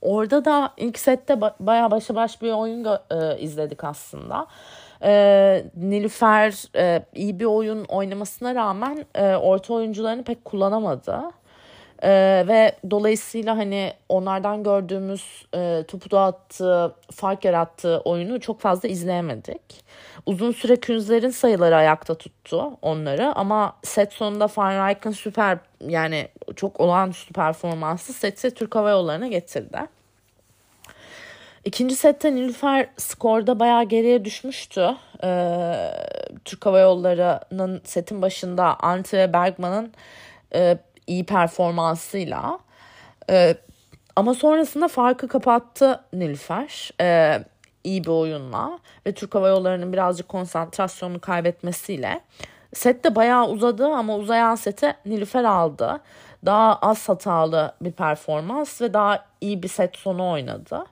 orada 0.00 0.44
da 0.44 0.74
ilk 0.76 0.98
sette 0.98 1.32
ba- 1.34 1.54
bayağı 1.60 1.90
başa 1.90 2.14
baş 2.14 2.42
bir 2.42 2.52
oyun 2.52 2.86
e, 3.10 3.38
izledik 3.38 3.84
aslında. 3.84 4.46
E, 5.06 5.64
Nilüfer 5.76 6.64
e, 6.76 7.02
iyi 7.14 7.40
bir 7.40 7.44
oyun 7.44 7.84
oynamasına 7.84 8.54
rağmen 8.54 9.06
e, 9.14 9.34
orta 9.34 9.74
oyuncularını 9.74 10.24
pek 10.24 10.44
kullanamadı. 10.44 11.22
Ee, 12.02 12.44
ve 12.48 12.76
dolayısıyla 12.90 13.56
hani 13.56 13.92
onlardan 14.08 14.62
gördüğümüz 14.62 15.46
e, 15.54 15.84
topu 15.88 16.10
dağıttığı, 16.10 16.94
fark 17.12 17.44
yarattığı 17.44 17.98
oyunu 17.98 18.40
çok 18.40 18.60
fazla 18.60 18.88
izleyemedik. 18.88 19.60
Uzun 20.26 20.52
süre 20.52 20.76
Künzler'in 20.76 21.30
sayıları 21.30 21.76
ayakta 21.76 22.14
tuttu 22.14 22.78
onları 22.82 23.32
ama 23.34 23.76
set 23.82 24.12
sonunda 24.12 24.48
Van 24.56 24.88
Rijken 24.88 25.10
süper 25.10 25.58
yani 25.80 26.28
çok 26.56 26.80
olağanüstü 26.80 27.32
performansı 27.32 28.12
seti 28.12 28.54
Türk 28.54 28.74
Hava 28.74 28.90
Yolları'na 28.90 29.28
getirdi. 29.28 29.78
İkinci 31.66 31.96
sette 31.96 32.34
Nilüfer 32.34 32.88
skorda 32.96 33.60
bayağı 33.60 33.84
geriye 33.84 34.24
düşmüştü. 34.24 34.96
Ee, 35.24 35.90
Türk 36.44 36.66
Hava 36.66 36.80
Yolları'nın 36.80 37.80
setin 37.84 38.22
başında 38.22 38.76
Ante 38.80 39.18
ve 39.18 39.32
Bergman'ın 39.32 39.92
e, 40.54 40.78
iyi 41.06 41.26
performansıyla. 41.26 42.58
E, 43.30 43.56
ama 44.16 44.34
sonrasında 44.34 44.88
farkı 44.88 45.28
kapattı 45.28 46.00
Nilüfer. 46.12 46.90
E, 47.00 47.38
iyi 47.84 48.04
bir 48.04 48.08
oyunla 48.08 48.78
ve 49.06 49.12
Türk 49.12 49.34
Hava 49.34 49.48
Yolları'nın 49.48 49.92
birazcık 49.92 50.28
konsantrasyonunu 50.28 51.20
kaybetmesiyle. 51.20 52.20
Set 52.74 53.04
de 53.04 53.14
bayağı 53.14 53.48
uzadı 53.48 53.86
ama 53.86 54.16
uzayan 54.16 54.54
sete 54.54 54.96
Nilüfer 55.06 55.44
aldı. 55.44 56.00
Daha 56.44 56.78
az 56.82 57.08
hatalı 57.08 57.72
bir 57.80 57.92
performans 57.92 58.80
ve 58.80 58.94
daha 58.94 59.24
iyi 59.40 59.62
bir 59.62 59.68
set 59.68 59.96
sonu 59.96 60.30
oynadı. 60.30 60.84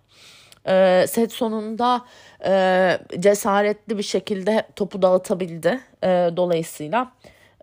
E, 0.69 1.07
set 1.09 1.33
sonunda 1.33 2.05
e, 2.47 2.99
cesaretli 3.19 3.99
bir 3.99 4.03
şekilde 4.03 4.67
topu 4.77 5.03
dağıtabildi. 5.03 5.81
E, 6.05 6.31
dolayısıyla 6.37 7.13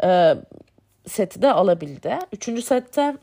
e, 0.03 0.36
seti 1.08 1.41
de 1.41 1.53
alabildi. 1.53 2.20
Üçüncü 2.34 2.62
sette 2.62 3.15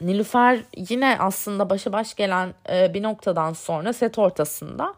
Nilüfer 0.00 0.58
yine 0.76 1.16
aslında 1.18 1.70
başa 1.70 1.92
baş 1.92 2.14
gelen 2.14 2.54
e, 2.72 2.94
bir 2.94 3.02
noktadan 3.02 3.52
sonra 3.52 3.92
set 3.92 4.18
ortasında 4.18 4.94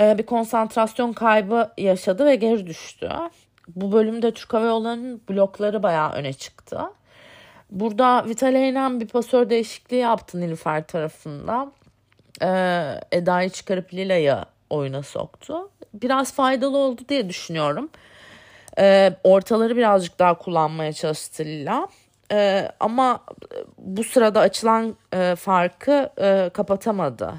e, 0.00 0.18
bir 0.18 0.26
konsantrasyon 0.26 1.12
kaybı 1.12 1.70
yaşadı 1.78 2.26
ve 2.26 2.34
geri 2.34 2.66
düştü. 2.66 3.10
Bu 3.76 3.92
bölümde 3.92 4.34
Türk 4.34 4.54
Hava 4.54 4.66
Yolları'nın 4.66 5.20
blokları 5.28 5.82
bayağı 5.82 6.12
öne 6.12 6.32
çıktı. 6.32 6.80
Burada 7.70 8.24
Vitaleynen 8.28 9.00
bir 9.00 9.08
pasör 9.08 9.50
değişikliği 9.50 10.00
yaptı 10.00 10.40
Nilüfer 10.40 10.86
tarafında. 10.86 11.72
E, 12.42 12.48
Eda'yı 13.12 13.50
çıkarıp 13.50 13.94
Lila'yı 13.94 14.36
oyuna 14.70 15.02
soktu. 15.02 15.70
Biraz 15.94 16.32
faydalı 16.34 16.76
oldu 16.76 17.02
diye 17.08 17.28
düşünüyorum. 17.28 17.90
E, 18.78 19.12
ortaları 19.24 19.76
birazcık 19.76 20.18
daha 20.18 20.38
kullanmaya 20.38 20.92
çalıştı 20.92 21.44
Lila. 21.44 21.88
E, 22.32 22.68
ama 22.80 23.24
bu 23.78 24.04
sırada 24.04 24.40
açılan 24.40 24.96
e, 25.12 25.34
farkı 25.36 26.10
e, 26.20 26.50
kapatamadı 26.54 27.34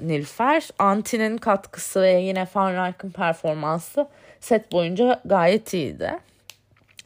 Nilfer. 0.00 0.68
Anti'nin 0.78 1.38
katkısı 1.38 2.02
ve 2.02 2.10
yine 2.10 2.46
Van 2.54 2.72
Rijk'ın 2.72 3.10
performansı 3.10 4.08
set 4.40 4.72
boyunca 4.72 5.20
gayet 5.24 5.74
iyiydi. 5.74 6.18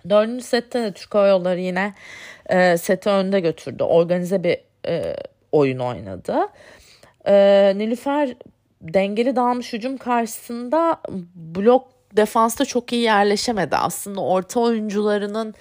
Dördüncü 0.09 0.45
sette 0.45 0.83
de 0.83 0.93
Türk 0.93 1.15
Hava 1.15 1.29
Yolları 1.29 1.61
yine 1.61 1.95
seti 2.79 3.11
önde 3.11 3.41
götürdü. 3.41 3.83
Organize 3.83 4.45
bir 4.45 4.59
oyun 5.55 5.79
oynadı. 5.79 6.37
E, 7.27 7.73
Nilüfer 7.77 8.35
dengeli 8.81 9.37
dağılmış 9.37 9.73
hücum 9.73 9.97
karşısında 9.97 11.01
blok 11.35 11.89
defansta 12.17 12.65
çok 12.65 12.93
iyi 12.93 13.03
yerleşemedi. 13.03 13.77
Aslında 13.77 14.21
orta 14.21 14.61
oyuncularının 14.61 15.55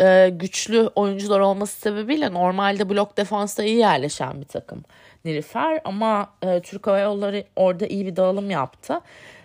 e, 0.00 0.28
güçlü 0.32 0.90
oyuncular 0.94 1.40
olması 1.40 1.80
sebebiyle 1.80 2.32
normalde 2.32 2.88
blok 2.88 3.16
defansta 3.16 3.64
iyi 3.64 3.76
yerleşen 3.76 4.40
bir 4.40 4.46
takım 4.46 4.84
Nilüfer 5.24 5.80
ama 5.84 6.30
e, 6.42 6.60
Türk 6.60 6.86
Hava 6.86 6.98
Yolları 6.98 7.44
orada 7.56 7.86
iyi 7.86 8.06
bir 8.06 8.16
dağılım 8.16 8.50
yaptı. 8.50 9.00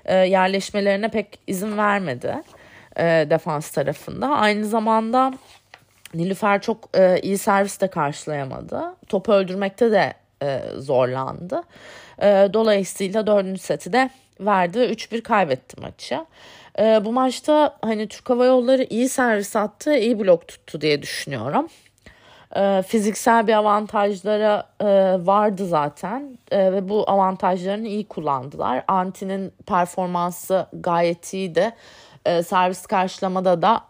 E, 0.06 0.16
yerleşmelerine 0.16 1.10
pek 1.10 1.40
izin 1.48 1.78
vermedi 1.78 2.36
e, 2.98 3.04
defans 3.30 3.72
tarafında. 3.72 4.30
Aynı 4.30 4.66
zamanda 4.66 5.34
Nilüfer 6.14 6.62
çok 6.62 6.98
e, 6.98 7.20
iyi 7.22 7.38
servis 7.38 7.82
de 7.82 7.88
karşılayamadı. 7.88 8.96
Topu 9.08 9.34
öldürmekte 9.34 9.92
de 9.92 10.14
e, 10.44 10.62
zorlandı. 10.78 11.64
E, 12.22 12.50
dolayısıyla 12.54 13.28
dördüncü 13.28 13.62
seti 13.62 13.94
de 13.94 14.10
verdi 14.40 14.80
ve 14.80 14.92
3-1 14.92 15.22
kaybetti 15.22 15.82
maçı. 15.82 16.26
E, 16.80 17.06
bu 17.06 17.12
maçta 17.12 17.78
hani 17.82 18.08
Türk 18.08 18.30
Hava 18.30 18.46
Yolları 18.46 18.84
iyi 18.90 19.10
servis 19.10 19.56
attı, 19.56 19.98
iyi 19.98 20.20
blok 20.20 20.48
tuttu 20.48 20.82
diye 20.82 21.02
düşünüyorum. 21.02 21.68
E, 22.56 22.84
fiziksel 22.88 23.48
bir 23.48 23.54
avantajları 23.54 24.64
e, 24.82 24.86
vardı 25.26 25.68
zaten 25.68 26.38
e, 26.52 26.72
ve 26.72 26.90
bu 26.90 27.10
avantajlarını 27.10 27.88
iyi 27.88 28.08
kullandılar. 28.08 28.84
Anti'nin 28.88 29.54
performansı 29.68 30.68
gayet 30.74 31.34
iyiydi. 31.34 31.72
E, 32.26 32.44
servis 32.44 32.86
karşılamada 32.86 33.62
da 33.62 33.82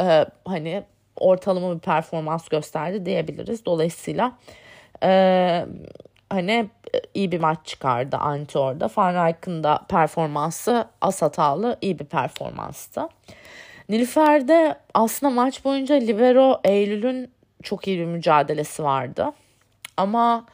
e, 0.00 0.26
hani 0.44 0.82
ortalama 1.16 1.74
bir 1.74 1.80
performans 1.80 2.48
gösterdi 2.48 3.06
diyebiliriz. 3.06 3.64
Dolayısıyla 3.64 4.32
e, 5.02 5.66
hani 6.30 6.68
iyi 7.14 7.32
bir 7.32 7.40
maç 7.40 7.58
çıkardı 7.64 8.16
Anti 8.16 8.58
orada. 8.58 8.90
Van 8.96 9.14
Rijk'ın 9.14 9.64
da 9.64 9.80
performansı 9.88 10.84
az 11.00 11.22
hatalı 11.22 11.78
iyi 11.80 11.98
bir 11.98 12.04
performanstı. 12.04 13.08
Nilüfer'de 13.88 14.78
aslında 14.94 15.32
maç 15.32 15.64
boyunca 15.64 15.94
Libero 15.94 16.60
Eylül'ün 16.64 17.30
çok 17.62 17.88
iyi 17.88 17.98
bir 17.98 18.04
mücadelesi 18.04 18.84
vardı. 18.84 19.32
Ama 19.96 20.46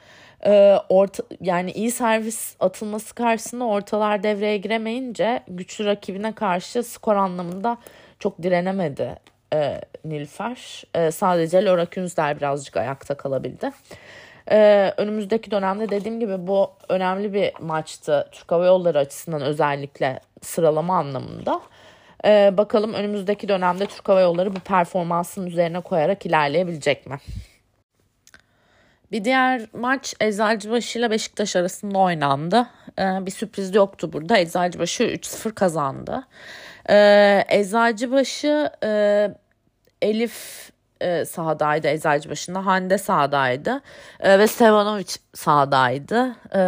e, 0.47 0.77
orta 0.89 1.23
yani 1.41 1.71
iyi 1.71 1.91
servis 1.91 2.57
atılması 2.61 3.15
karşısında 3.15 3.65
ortalar 3.65 4.23
devreye 4.23 4.57
giremeyince 4.57 5.43
güçlü 5.49 5.85
rakibine 5.85 6.33
karşı 6.33 6.83
skor 6.83 7.17
anlamında 7.17 7.77
çok 8.19 8.43
direnemedi 8.43 9.17
e, 9.55 9.81
Nilüfer. 10.05 10.85
E, 10.95 11.11
sadece 11.11 11.65
Laura 11.65 11.87
Künzler 11.87 12.37
birazcık 12.37 12.77
ayakta 12.77 13.15
kalabildi. 13.15 13.71
Ee, 14.51 14.95
önümüzdeki 14.97 15.51
dönemde 15.51 15.89
dediğim 15.89 16.21
gibi 16.21 16.47
bu 16.47 16.71
önemli 16.89 17.35
bir 17.35 17.53
maçtı 17.61 18.29
Türk 18.33 18.53
Hava 18.53 18.67
Yolları 18.67 18.99
açısından 18.99 19.43
özellikle 19.43 20.21
sıralama 20.43 20.99
anlamında. 20.99 21.61
Ee, 22.25 22.55
bakalım 22.57 22.95
önümüzdeki 22.95 23.49
dönemde 23.49 23.87
Türk 23.87 24.09
Hava 24.09 24.21
Yolları 24.21 24.57
bu 24.57 24.61
performansın 24.61 25.47
üzerine 25.47 25.81
koyarak 25.81 26.27
ilerleyebilecek 26.27 27.07
mi? 27.07 27.19
Bir 29.13 29.25
diğer 29.25 29.67
maç 29.73 30.15
Eczacıbaşı 30.21 30.99
ile 30.99 31.11
Beşiktaş 31.11 31.57
arasında 31.57 31.99
oynandı. 31.99 32.67
Ee, 32.99 33.27
bir 33.27 33.31
sürpriz 33.31 33.75
yoktu 33.75 34.13
burada. 34.13 34.39
Eczacıbaşı 34.39 35.03
3-0 35.03 35.55
kazandı. 35.55 36.27
Ee, 36.91 37.45
Eczacıbaşı 37.49 38.71
e, 38.85 39.31
Elif 40.03 40.71
e, 41.01 41.25
sahadaydı 41.25 41.89
Eczacıbaşı'nda. 41.89 42.67
Hande 42.67 42.99
sahadaydı. 42.99 43.81
E, 44.21 44.39
ve 44.39 44.47
Stevanovic 44.47 45.15
sahadaydı. 45.35 46.37
E, 46.55 46.63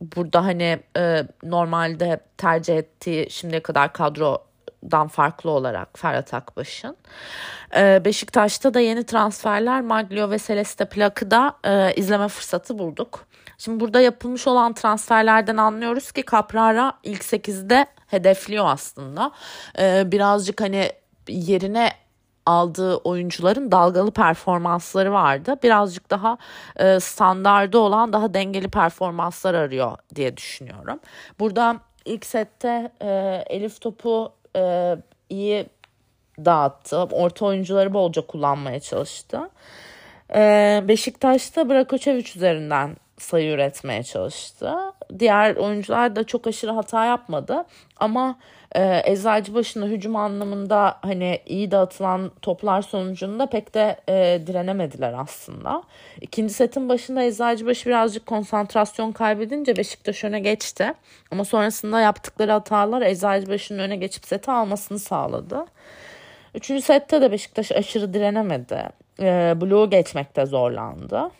burada 0.00 0.44
hani 0.44 0.80
e, 0.96 1.24
normalde 1.42 2.20
tercih 2.38 2.76
ettiği 2.76 3.30
şimdiye 3.30 3.62
kadar 3.62 3.92
kadrodan 3.92 5.08
farklı 5.08 5.50
olarak 5.50 5.98
Ferhat 5.98 6.34
Akbaş'ın. 6.34 6.96
E, 7.76 8.02
Beşiktaş'ta 8.04 8.74
da 8.74 8.80
yeni 8.80 9.04
transferler 9.04 9.80
Maglio 9.80 10.30
ve 10.30 10.38
Celeste 10.38 10.84
Plak'ı 10.84 11.30
da 11.30 11.56
e, 11.64 11.94
izleme 11.94 12.28
fırsatı 12.28 12.78
bulduk. 12.78 13.26
Şimdi 13.58 13.80
burada 13.80 14.00
yapılmış 14.00 14.46
olan 14.46 14.72
transferlerden 14.72 15.56
anlıyoruz 15.56 16.12
ki 16.12 16.24
Caprara 16.30 16.92
ilk 17.02 17.22
8'de 17.22 17.86
hedefliyor 18.10 18.66
aslında. 18.66 19.32
E, 19.78 20.12
birazcık 20.12 20.60
hani 20.60 20.92
yerine 21.28 21.90
aldığı 22.46 22.96
oyuncuların 22.96 23.72
dalgalı 23.72 24.10
performansları 24.10 25.12
vardı. 25.12 25.56
Birazcık 25.62 26.10
daha 26.10 26.38
e, 26.76 27.00
standardı 27.00 27.78
olan 27.78 28.12
daha 28.12 28.34
dengeli 28.34 28.68
performanslar 28.68 29.54
arıyor 29.54 29.98
diye 30.14 30.36
düşünüyorum. 30.36 31.00
Burada 31.38 31.76
ilk 32.04 32.26
sette 32.26 32.92
e, 33.02 33.08
Elif 33.50 33.80
topu 33.80 34.32
e, 34.56 34.96
iyi 35.28 35.66
dağıttı. 36.44 36.96
Orta 36.96 37.46
oyuncuları 37.46 37.94
bolca 37.94 38.26
kullanmaya 38.26 38.80
çalıştı. 38.80 39.50
E, 40.34 40.82
Beşiktaş'ta 40.88 41.68
Brakoçevic 41.68 42.26
üzerinden 42.36 42.96
sayı 43.22 43.50
üretmeye 43.50 44.02
çalıştı. 44.02 44.74
Diğer 45.18 45.56
oyuncular 45.56 46.16
da 46.16 46.24
çok 46.24 46.46
aşırı 46.46 46.70
hata 46.70 47.04
yapmadı. 47.04 47.64
Ama 47.96 48.36
e, 48.74 49.02
Eczacıbaşı'na 49.04 49.86
hücum 49.86 50.16
anlamında 50.16 50.98
hani 51.02 51.40
iyi 51.46 51.70
dağıtılan 51.70 52.30
toplar 52.42 52.82
sonucunda 52.82 53.46
pek 53.46 53.74
de 53.74 53.96
e, 54.08 54.40
direnemediler 54.46 55.14
aslında. 55.18 55.82
İkinci 56.20 56.54
setin 56.54 56.88
başında 56.88 57.22
Eczacıbaşı 57.22 57.88
birazcık 57.88 58.26
konsantrasyon 58.26 59.12
kaybedince 59.12 59.76
Beşiktaş 59.76 60.24
öne 60.24 60.40
geçti. 60.40 60.94
Ama 61.30 61.44
sonrasında 61.44 62.00
yaptıkları 62.00 62.52
hatalar 62.52 63.02
Eczacıbaşı'nın 63.02 63.78
öne 63.78 63.96
geçip 63.96 64.24
seti 64.26 64.50
almasını 64.50 64.98
sağladı. 64.98 65.66
Üçüncü 66.54 66.82
sette 66.82 67.20
de 67.20 67.32
Beşiktaş 67.32 67.72
aşırı 67.72 68.14
direnemedi. 68.14 68.82
E, 69.20 69.54
bloğu 69.60 69.90
geçmekte 69.90 70.46
zorlandı. 70.46 71.30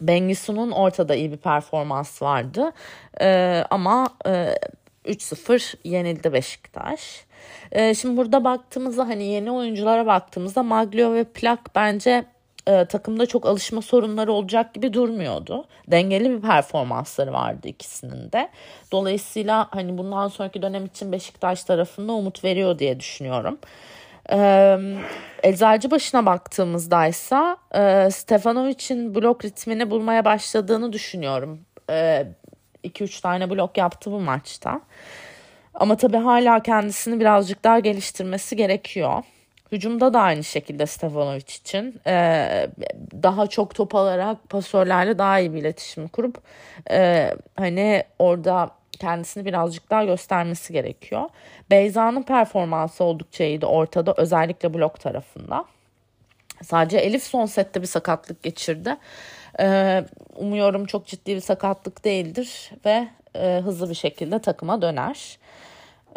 Bengisu'nun 0.00 0.70
ortada 0.70 1.14
iyi 1.14 1.32
bir 1.32 1.36
performans 1.36 2.22
vardı. 2.22 2.72
E, 3.20 3.64
ama 3.70 4.08
e, 4.26 4.54
3-0 5.04 5.74
yenildi 5.84 6.32
Beşiktaş. 6.32 7.24
E, 7.72 7.94
şimdi 7.94 8.16
burada 8.16 8.44
baktığımızda 8.44 9.08
hani 9.08 9.24
yeni 9.24 9.50
oyunculara 9.50 10.06
baktığımızda 10.06 10.62
Maglio 10.62 11.14
ve 11.14 11.24
Plak 11.24 11.74
bence 11.74 12.24
e, 12.66 12.84
takımda 12.84 13.26
çok 13.26 13.46
alışma 13.46 13.82
sorunları 13.82 14.32
olacak 14.32 14.74
gibi 14.74 14.92
durmuyordu. 14.92 15.64
Dengeli 15.88 16.30
bir 16.30 16.40
performansları 16.40 17.32
vardı 17.32 17.68
ikisinin 17.68 18.32
de. 18.32 18.48
Dolayısıyla 18.92 19.68
hani 19.70 19.98
bundan 19.98 20.28
sonraki 20.28 20.62
dönem 20.62 20.86
için 20.86 21.12
Beşiktaş 21.12 21.64
tarafında 21.64 22.12
umut 22.12 22.44
veriyor 22.44 22.78
diye 22.78 23.00
düşünüyorum. 23.00 23.58
Ee, 24.32 24.78
Eczacı 25.42 25.90
başına 25.90 26.26
baktığımızda 26.26 27.06
ise 27.06 27.56
Stefanovic'in 28.10 29.14
blok 29.14 29.44
ritmini 29.44 29.90
bulmaya 29.90 30.24
başladığını 30.24 30.92
düşünüyorum. 30.92 31.60
2-3 31.88 33.18
e, 33.18 33.20
tane 33.22 33.50
blok 33.50 33.78
yaptı 33.78 34.12
bu 34.12 34.20
maçta. 34.20 34.80
Ama 35.74 35.96
tabii 35.96 36.16
hala 36.16 36.62
kendisini 36.62 37.20
birazcık 37.20 37.64
daha 37.64 37.78
geliştirmesi 37.78 38.56
gerekiyor. 38.56 39.22
Hücumda 39.72 40.14
da 40.14 40.20
aynı 40.20 40.44
şekilde 40.44 40.86
Stefanovic 40.86 41.40
için 41.40 42.00
e, 42.06 42.70
daha 43.22 43.46
çok 43.46 43.74
top 43.74 43.94
alarak 43.94 44.48
pasörlerle 44.48 45.18
daha 45.18 45.40
iyi 45.40 45.54
bir 45.54 45.58
iletişim 45.58 46.08
kurup 46.08 46.38
e, 46.90 47.30
hani 47.56 48.04
orada 48.18 48.70
kendisini 48.96 49.44
birazcık 49.44 49.90
daha 49.90 50.04
göstermesi 50.04 50.72
gerekiyor. 50.72 51.28
Beyza'nın 51.70 52.22
performansı 52.22 53.04
oldukça 53.04 53.44
iyiydi 53.44 53.66
ortada 53.66 54.14
özellikle 54.16 54.74
blok 54.74 55.00
tarafında. 55.00 55.64
Sadece 56.62 56.98
Elif 56.98 57.22
son 57.22 57.46
sette 57.46 57.82
bir 57.82 57.86
sakatlık 57.86 58.42
geçirdi. 58.42 58.96
Ee, 59.60 60.04
umuyorum 60.36 60.86
çok 60.86 61.06
ciddi 61.06 61.34
bir 61.34 61.40
sakatlık 61.40 62.04
değildir 62.04 62.70
ve 62.84 63.08
e, 63.34 63.60
hızlı 63.64 63.90
bir 63.90 63.94
şekilde 63.94 64.38
takıma 64.38 64.82
döner. 64.82 65.38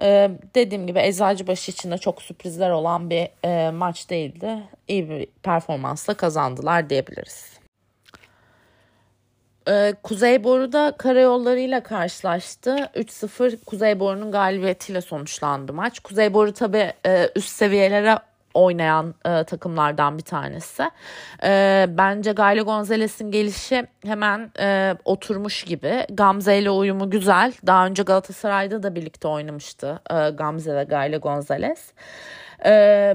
Ee, 0.01 0.31
dediğim 0.55 0.87
gibi 0.87 0.99
Eczacıbaşı 0.99 1.71
için 1.71 1.91
de 1.91 1.97
çok 1.97 2.21
sürprizler 2.21 2.69
olan 2.69 3.09
bir 3.09 3.29
e, 3.45 3.71
maç 3.71 4.09
değildi. 4.09 4.57
İyi 4.87 5.09
bir 5.09 5.27
performansla 5.43 6.13
kazandılar 6.13 6.89
diyebiliriz. 6.89 7.58
Ee, 9.69 9.93
Kuzeyboru'da 10.03 10.93
karayollarıyla 10.97 11.83
karşılaştı. 11.83 12.89
3-0 12.95 13.57
Kuzeyboru'nun 13.65 14.31
galibiyetiyle 14.31 15.01
sonuçlandı 15.01 15.73
maç. 15.73 15.99
Kuzeyboru 15.99 16.53
tabii 16.53 16.93
e, 17.05 17.29
üst 17.35 17.49
seviyelere 17.49 18.17
oynayan 18.53 19.15
e, 19.25 19.43
takımlardan 19.43 20.17
bir 20.17 20.23
tanesi. 20.23 20.83
E, 21.43 21.85
bence 21.89 22.31
Gayle 22.31 22.61
Gonzalez'in 22.61 23.31
gelişi 23.31 23.87
hemen 24.05 24.51
e, 24.59 24.95
oturmuş 25.05 25.63
gibi. 25.63 26.05
Gamze 26.09 26.59
ile 26.59 26.69
uyumu 26.69 27.09
güzel. 27.09 27.53
Daha 27.67 27.85
önce 27.85 28.03
Galatasaray'da 28.03 28.83
da 28.83 28.95
birlikte 28.95 29.27
oynamıştı 29.27 29.99
Gamze 30.33 30.75
ve 30.75 30.83
Gayle 30.83 31.17
Gonzalez. 31.17 31.93
E, 32.65 33.13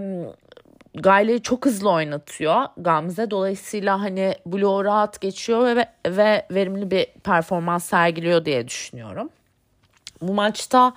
Gayle'yi 0.94 1.42
çok 1.42 1.66
hızlı 1.66 1.90
oynatıyor 1.90 2.62
Gamze. 2.76 3.30
Dolayısıyla 3.30 4.00
hani 4.00 4.34
bloğu 4.46 4.84
rahat 4.84 5.20
geçiyor 5.20 5.76
ve, 5.76 5.86
ve 6.06 6.46
verimli 6.50 6.90
bir 6.90 7.06
performans 7.06 7.84
sergiliyor 7.84 8.44
diye 8.44 8.68
düşünüyorum. 8.68 9.28
Bu 10.22 10.34
maçta 10.34 10.92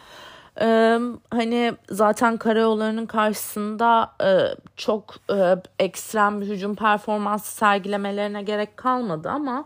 e, 0.61 0.99
hani 1.31 1.73
zaten 1.89 2.37
karayollarının 2.37 3.05
karşısında 3.05 4.11
e, 4.23 4.55
çok 4.75 5.15
e, 5.33 5.55
ekstrem 5.79 6.41
bir 6.41 6.47
hücum 6.47 6.75
performansı 6.75 7.55
sergilemelerine 7.55 8.43
gerek 8.43 8.77
kalmadı 8.77 9.29
ama 9.29 9.65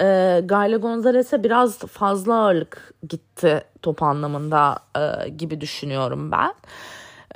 e, 0.00 0.40
Gayle 0.44 0.76
Gonzalez'e 0.76 1.44
biraz 1.44 1.78
fazla 1.78 2.34
ağırlık 2.34 2.94
gitti 3.08 3.64
top 3.82 4.02
anlamında 4.02 4.78
e, 4.96 5.28
gibi 5.28 5.60
düşünüyorum 5.60 6.32
ben. 6.32 6.54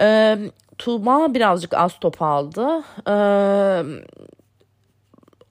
E, 0.00 0.38
Tuğba 0.84 1.34
birazcık 1.34 1.74
az 1.74 1.98
top 2.00 2.22
aldı. 2.22 2.82
Ee, 3.08 3.82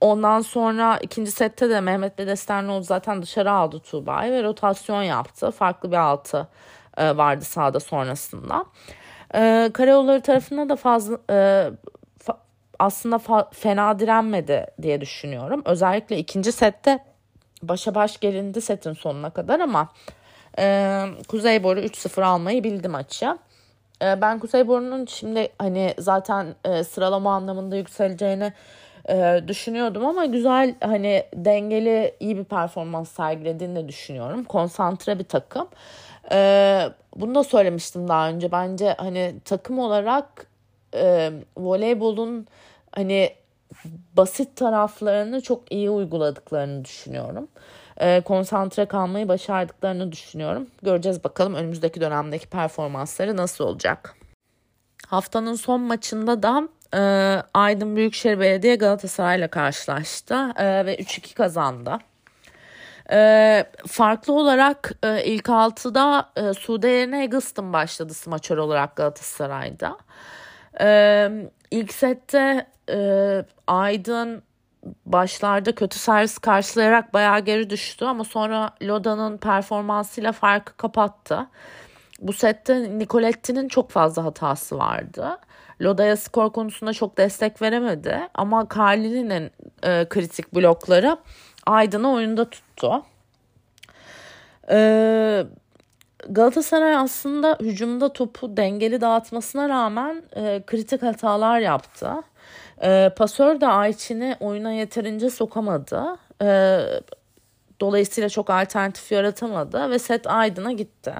ondan 0.00 0.40
sonra 0.40 0.98
ikinci 1.02 1.30
sette 1.30 1.70
de 1.70 1.80
Mehmet 1.80 2.18
Bedesternoğlu 2.18 2.82
zaten 2.82 3.22
dışarı 3.22 3.52
aldı 3.52 3.80
Tuğba'yı 3.80 4.32
ve 4.32 4.42
rotasyon 4.42 5.02
yaptı. 5.02 5.50
Farklı 5.50 5.90
bir 5.90 5.96
altı 5.96 6.48
e, 6.96 7.16
vardı 7.16 7.44
sahada 7.44 7.80
sonrasında. 7.80 8.64
E, 9.34 9.70
Karayolları 9.74 10.20
tarafında 10.20 10.68
da 10.68 10.76
fazla 10.76 11.18
e, 11.30 11.70
aslında 12.78 13.48
fena 13.52 13.98
direnmedi 13.98 14.66
diye 14.82 15.00
düşünüyorum. 15.00 15.62
Özellikle 15.64 16.18
ikinci 16.18 16.52
sette 16.52 16.98
başa 17.62 17.94
baş 17.94 18.20
gelindi 18.20 18.60
setin 18.60 18.92
sonuna 18.92 19.30
kadar 19.30 19.60
ama 19.60 19.88
e, 20.58 21.04
Kuzeyboru 21.28 21.80
3-0 21.80 22.24
almayı 22.24 22.64
bildi 22.64 22.88
maçı. 22.88 23.38
Ee, 24.02 24.20
ben 24.20 24.38
Kuzeyburnu'nun 24.38 25.06
şimdi 25.06 25.48
hani 25.58 25.94
zaten 25.98 26.46
e, 26.64 26.84
sıralama 26.84 27.34
anlamında 27.34 27.76
yükseleceğini 27.76 28.52
e, 29.08 29.40
düşünüyordum 29.48 30.06
ama 30.06 30.24
güzel 30.24 30.74
hani 30.80 31.24
dengeli 31.34 32.14
iyi 32.20 32.36
bir 32.36 32.44
performans 32.44 33.10
sergilediğini 33.10 33.76
de 33.76 33.88
düşünüyorum. 33.88 34.44
Konsantre 34.44 35.18
bir 35.18 35.24
takım. 35.24 35.68
E, 36.32 36.88
bunu 37.16 37.34
da 37.34 37.44
söylemiştim 37.44 38.08
daha 38.08 38.28
önce. 38.28 38.52
Bence 38.52 38.94
hani 38.98 39.34
takım 39.44 39.78
olarak 39.78 40.46
e, 40.94 41.32
voleybolun 41.56 42.46
hani 42.92 43.34
basit 44.16 44.56
taraflarını 44.56 45.40
çok 45.40 45.72
iyi 45.72 45.90
uyguladıklarını 45.90 46.84
düşünüyorum 46.84 47.48
e, 48.00 48.20
konsantre 48.20 48.86
kalmayı 48.86 49.28
başardıklarını 49.28 50.12
düşünüyorum. 50.12 50.66
Göreceğiz 50.82 51.24
bakalım 51.24 51.54
önümüzdeki 51.54 52.00
dönemdeki 52.00 52.46
performansları 52.46 53.36
nasıl 53.36 53.64
olacak. 53.64 54.14
Haftanın 55.06 55.54
son 55.54 55.80
maçında 55.80 56.42
da 56.42 56.68
e, 56.94 56.98
Aydın 57.54 57.96
Büyükşehir 57.96 58.40
Belediye 58.40 58.76
Galatasaray 58.76 59.38
ile 59.38 59.48
karşılaştı 59.48 60.34
e, 60.56 60.86
ve 60.86 60.96
3-2 60.96 61.34
kazandı. 61.34 61.98
E, 63.12 63.64
farklı 63.86 64.32
olarak 64.32 64.92
e, 65.02 65.24
ilk 65.24 65.50
altıda 65.50 66.30
e, 66.36 66.52
Sude 66.52 66.88
yerine 66.88 67.24
Eggleston 67.24 67.72
başladı 67.72 68.14
smaçör 68.14 68.58
olarak 68.58 68.96
Galatasaray'da. 68.96 69.96
E, 70.80 71.28
ilk 71.70 71.92
sette 71.92 72.66
e, 72.90 73.44
Aydın 73.66 74.42
başlarda 75.06 75.74
kötü 75.74 75.98
servis 75.98 76.38
karşılayarak 76.38 77.14
bayağı 77.14 77.40
geri 77.40 77.70
düştü 77.70 78.04
ama 78.04 78.24
sonra 78.24 78.70
Loda'nın 78.82 79.38
performansıyla 79.38 80.32
farkı 80.32 80.76
kapattı. 80.76 81.46
Bu 82.20 82.32
sette 82.32 82.98
Nicoletti'nin 82.98 83.68
çok 83.68 83.90
fazla 83.90 84.24
hatası 84.24 84.78
vardı. 84.78 85.38
Loda'ya 85.80 86.16
skor 86.16 86.52
konusunda 86.52 86.92
çok 86.92 87.18
destek 87.18 87.62
veremedi 87.62 88.28
ama 88.34 88.66
Carlini'nin 88.76 89.50
e, 89.82 90.08
kritik 90.08 90.54
blokları 90.54 91.16
Aydın'ı 91.66 92.12
oyunda 92.12 92.50
tuttu. 92.50 93.02
E, 94.70 95.46
Galatasaray 96.28 96.96
aslında 96.96 97.58
hücumda 97.60 98.12
topu 98.12 98.56
dengeli 98.56 99.00
dağıtmasına 99.00 99.68
rağmen 99.68 100.22
e, 100.36 100.62
kritik 100.66 101.02
hatalar 101.02 101.58
yaptı. 101.58 102.10
E, 102.82 103.10
pasör 103.16 103.60
de 103.60 103.66
Ayçin'i 103.66 104.36
oyuna 104.40 104.72
yeterince 104.72 105.30
sokamadı. 105.30 106.16
E, 106.42 106.80
dolayısıyla 107.80 108.28
çok 108.28 108.50
alternatif 108.50 109.12
yaratamadı 109.12 109.90
ve 109.90 109.98
set 109.98 110.26
Aydın'a 110.26 110.72
gitti. 110.72 111.14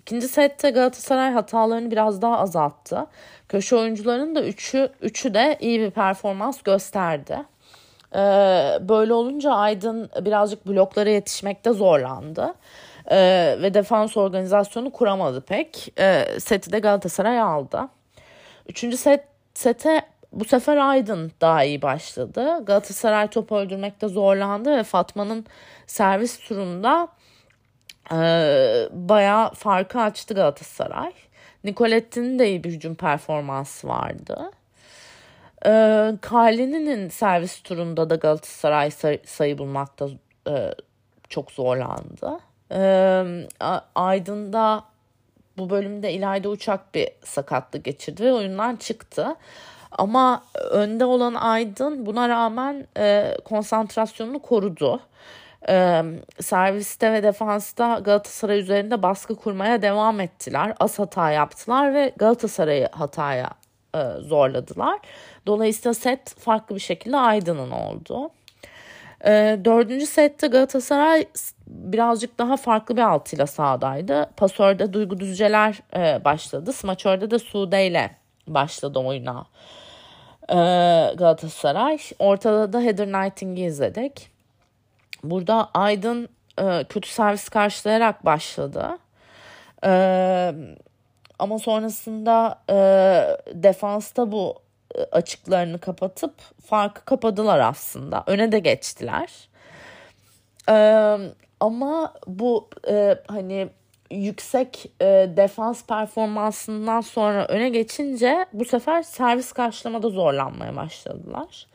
İkinci 0.00 0.28
sette 0.28 0.70
Galatasaray 0.70 1.32
hatalarını 1.32 1.90
biraz 1.90 2.22
daha 2.22 2.38
azalttı. 2.38 3.06
Köşe 3.48 3.76
oyuncularının 3.76 4.34
da 4.34 4.44
üçü, 4.44 4.88
üçü 5.00 5.34
de 5.34 5.56
iyi 5.60 5.80
bir 5.80 5.90
performans 5.90 6.62
gösterdi. 6.62 7.38
Ee, 8.14 8.18
böyle 8.80 9.12
olunca 9.12 9.50
Aydın 9.50 10.10
birazcık 10.20 10.66
bloklara 10.66 11.10
yetişmekte 11.10 11.72
zorlandı. 11.72 12.54
Ee, 13.10 13.56
ve 13.62 13.74
defans 13.74 14.16
organizasyonu 14.16 14.92
kuramadı 14.92 15.40
pek. 15.40 15.92
Ee, 15.98 16.26
seti 16.40 16.72
de 16.72 16.78
Galatasaray 16.78 17.40
aldı. 17.40 17.88
Üçüncü 18.68 18.96
set, 18.96 19.24
sete 19.54 20.02
bu 20.32 20.44
sefer 20.44 20.76
Aydın 20.76 21.32
daha 21.40 21.64
iyi 21.64 21.82
başladı. 21.82 22.64
Galatasaray 22.64 23.28
top 23.28 23.52
öldürmekte 23.52 24.08
zorlandı 24.08 24.76
ve 24.76 24.82
Fatma'nın 24.82 25.46
servis 25.86 26.38
turunda 26.38 27.08
e, 28.12 28.16
bayağı 28.92 29.54
farkı 29.54 30.00
açtı 30.00 30.34
Galatasaray. 30.34 31.12
Nicoletti'nin 31.64 32.38
de 32.38 32.48
iyi 32.48 32.64
bir 32.64 32.70
hücum 32.72 32.94
performansı 32.94 33.88
vardı. 33.88 34.50
E, 35.66 35.70
Kali'nin 36.20 37.08
servis 37.08 37.62
turunda 37.62 38.10
da 38.10 38.14
Galatasaray 38.14 38.90
say- 38.90 39.20
sayı 39.26 39.58
bulmakta 39.58 40.08
e, 40.48 40.74
çok 41.28 41.50
zorlandı. 41.52 42.38
E, 42.72 43.48
Aydın'da 43.94 44.84
bu 45.58 45.70
bölümde 45.70 46.12
İlayda 46.12 46.48
Uçak 46.48 46.94
bir 46.94 47.08
sakatlık 47.24 47.84
geçirdi 47.84 48.24
ve 48.24 48.32
oyundan 48.32 48.76
çıktı. 48.76 49.36
Ama 49.92 50.42
önde 50.70 51.04
olan 51.04 51.34
Aydın 51.34 52.06
buna 52.06 52.28
rağmen 52.28 52.86
e, 52.98 53.36
konsantrasyonunu 53.44 54.38
korudu. 54.38 55.00
E, 55.68 56.02
serviste 56.40 57.12
ve 57.12 57.22
defansta 57.22 57.98
Galatasaray 57.98 58.60
üzerinde 58.60 59.02
baskı 59.02 59.36
kurmaya 59.36 59.82
devam 59.82 60.20
ettiler. 60.20 60.74
Az 60.80 60.98
hata 60.98 61.30
yaptılar 61.30 61.94
ve 61.94 62.12
Galatasaray'ı 62.16 62.88
hataya 62.92 63.50
e, 63.94 63.98
zorladılar. 64.20 64.98
Dolayısıyla 65.46 65.94
set 65.94 66.34
farklı 66.38 66.74
bir 66.74 66.80
şekilde 66.80 67.16
Aydın'ın 67.16 67.70
oldu. 67.70 68.30
E, 69.24 69.60
dördüncü 69.64 70.06
sette 70.06 70.46
Galatasaray 70.46 71.26
birazcık 71.66 72.38
daha 72.38 72.56
farklı 72.56 72.96
bir 72.96 73.02
altıyla 73.02 73.46
sahadaydı. 73.46 74.30
Pasörde 74.36 74.92
Duygu 74.92 75.20
Düzceler 75.20 75.80
e, 75.96 76.24
başladı. 76.24 76.72
Smaçörde 76.72 77.30
de 77.30 77.38
Sude 77.38 77.86
ile 77.86 78.10
başladı 78.48 78.98
oyuna 78.98 79.46
e, 80.48 80.54
Galatasaray. 81.14 81.98
Ortada 82.18 82.72
da 82.72 82.80
Heather 82.80 83.06
Knighting'i 83.06 83.64
izledik. 83.64 84.30
Burada 85.24 85.70
Aydın 85.74 86.28
e, 86.58 86.84
kötü 86.84 87.08
servis 87.08 87.48
karşılayarak 87.48 88.24
başladı. 88.24 88.98
E, 89.84 90.52
ama 91.38 91.58
sonrasında 91.58 92.58
e, 92.70 92.76
defansta 93.54 94.32
bu 94.32 94.65
açıklarını 95.12 95.78
kapatıp 95.78 96.34
farkı 96.66 97.04
kapadılar 97.04 97.58
aslında. 97.58 98.24
Öne 98.26 98.52
de 98.52 98.58
geçtiler. 98.58 99.48
Ee, 100.68 101.16
ama 101.60 102.14
bu 102.26 102.68
e, 102.88 103.18
hani 103.28 103.68
yüksek 104.10 104.92
e, 105.00 105.04
defans 105.36 105.86
performansından 105.86 107.00
sonra 107.00 107.46
öne 107.46 107.68
geçince 107.68 108.46
bu 108.52 108.64
sefer 108.64 109.02
servis 109.02 109.52
karşılamada 109.52 110.08
zorlanmaya 110.08 110.76
başladılar. 110.76 111.66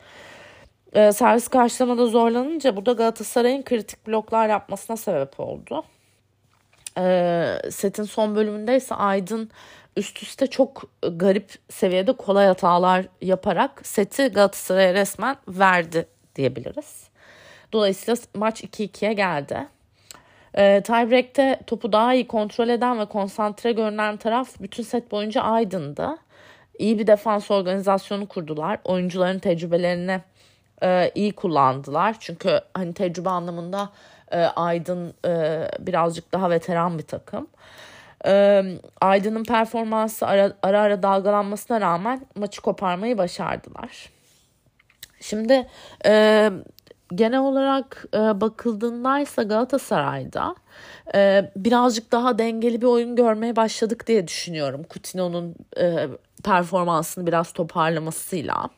E, 0.92 1.12
servis 1.12 1.48
karşılamada 1.48 2.06
zorlanınca 2.06 2.76
bu 2.76 2.86
da 2.86 2.92
Galatasaray'ın 2.92 3.62
kritik 3.62 4.06
bloklar 4.06 4.48
yapmasına 4.48 4.96
sebep 4.96 5.40
oldu. 5.40 5.84
E, 6.98 7.58
setin 7.70 8.02
son 8.02 8.36
bölümünde 8.36 8.76
ise 8.76 8.94
Aydın 8.94 9.50
üst 9.96 10.22
üste 10.22 10.46
çok 10.46 10.82
garip 11.12 11.54
seviyede 11.68 12.12
kolay 12.12 12.46
hatalar 12.46 13.06
yaparak 13.20 13.86
seti 13.86 14.28
Galatasaray'a 14.28 14.94
resmen 14.94 15.36
verdi 15.48 16.06
diyebiliriz. 16.36 17.08
Dolayısıyla 17.72 18.16
maç 18.34 18.64
2-2'ye 18.64 19.12
geldi. 19.12 19.66
E, 20.54 20.82
tiebreak'te 20.82 21.60
topu 21.66 21.92
daha 21.92 22.14
iyi 22.14 22.26
kontrol 22.26 22.68
eden 22.68 22.98
ve 22.98 23.06
konsantre 23.06 23.72
görünen 23.72 24.16
taraf 24.16 24.48
bütün 24.60 24.82
set 24.82 25.10
boyunca 25.10 25.42
Aydın'dı. 25.42 26.16
İyi 26.78 26.98
bir 26.98 27.06
defans 27.06 27.50
organizasyonu 27.50 28.28
kurdular. 28.28 28.78
Oyuncuların 28.84 29.38
tecrübelerini 29.38 30.20
e, 30.82 31.10
iyi 31.14 31.32
kullandılar. 31.32 32.16
Çünkü 32.20 32.60
hani 32.74 32.94
tecrübe 32.94 33.28
anlamında 33.28 33.90
e, 34.30 34.38
Aydın 34.40 35.14
e, 35.26 35.64
birazcık 35.78 36.32
daha 36.32 36.50
veteran 36.50 36.98
bir 36.98 37.06
takım. 37.06 37.48
E, 38.26 38.62
Aydın'ın 39.00 39.44
performansı 39.44 40.26
ara, 40.26 40.52
ara 40.62 40.80
ara 40.80 41.02
dalgalanmasına 41.02 41.80
rağmen 41.80 42.26
maçı 42.36 42.62
koparmayı 42.62 43.18
başardılar. 43.18 44.10
Şimdi 45.20 45.68
e, 46.06 46.50
genel 47.14 47.40
olarak 47.40 48.04
e, 48.14 48.18
bakıldığında 48.18 49.18
ise 49.20 49.42
Galatasaray'da 49.42 50.54
e, 51.14 51.50
birazcık 51.56 52.12
daha 52.12 52.38
dengeli 52.38 52.80
bir 52.80 52.86
oyun 52.86 53.16
görmeye 53.16 53.56
başladık 53.56 54.06
diye 54.06 54.28
düşünüyorum. 54.28 54.82
Coutinho'nun 54.90 55.54
e, 55.78 56.08
performansını 56.44 57.26
biraz 57.26 57.52
toparlamasıyla. 57.52 58.68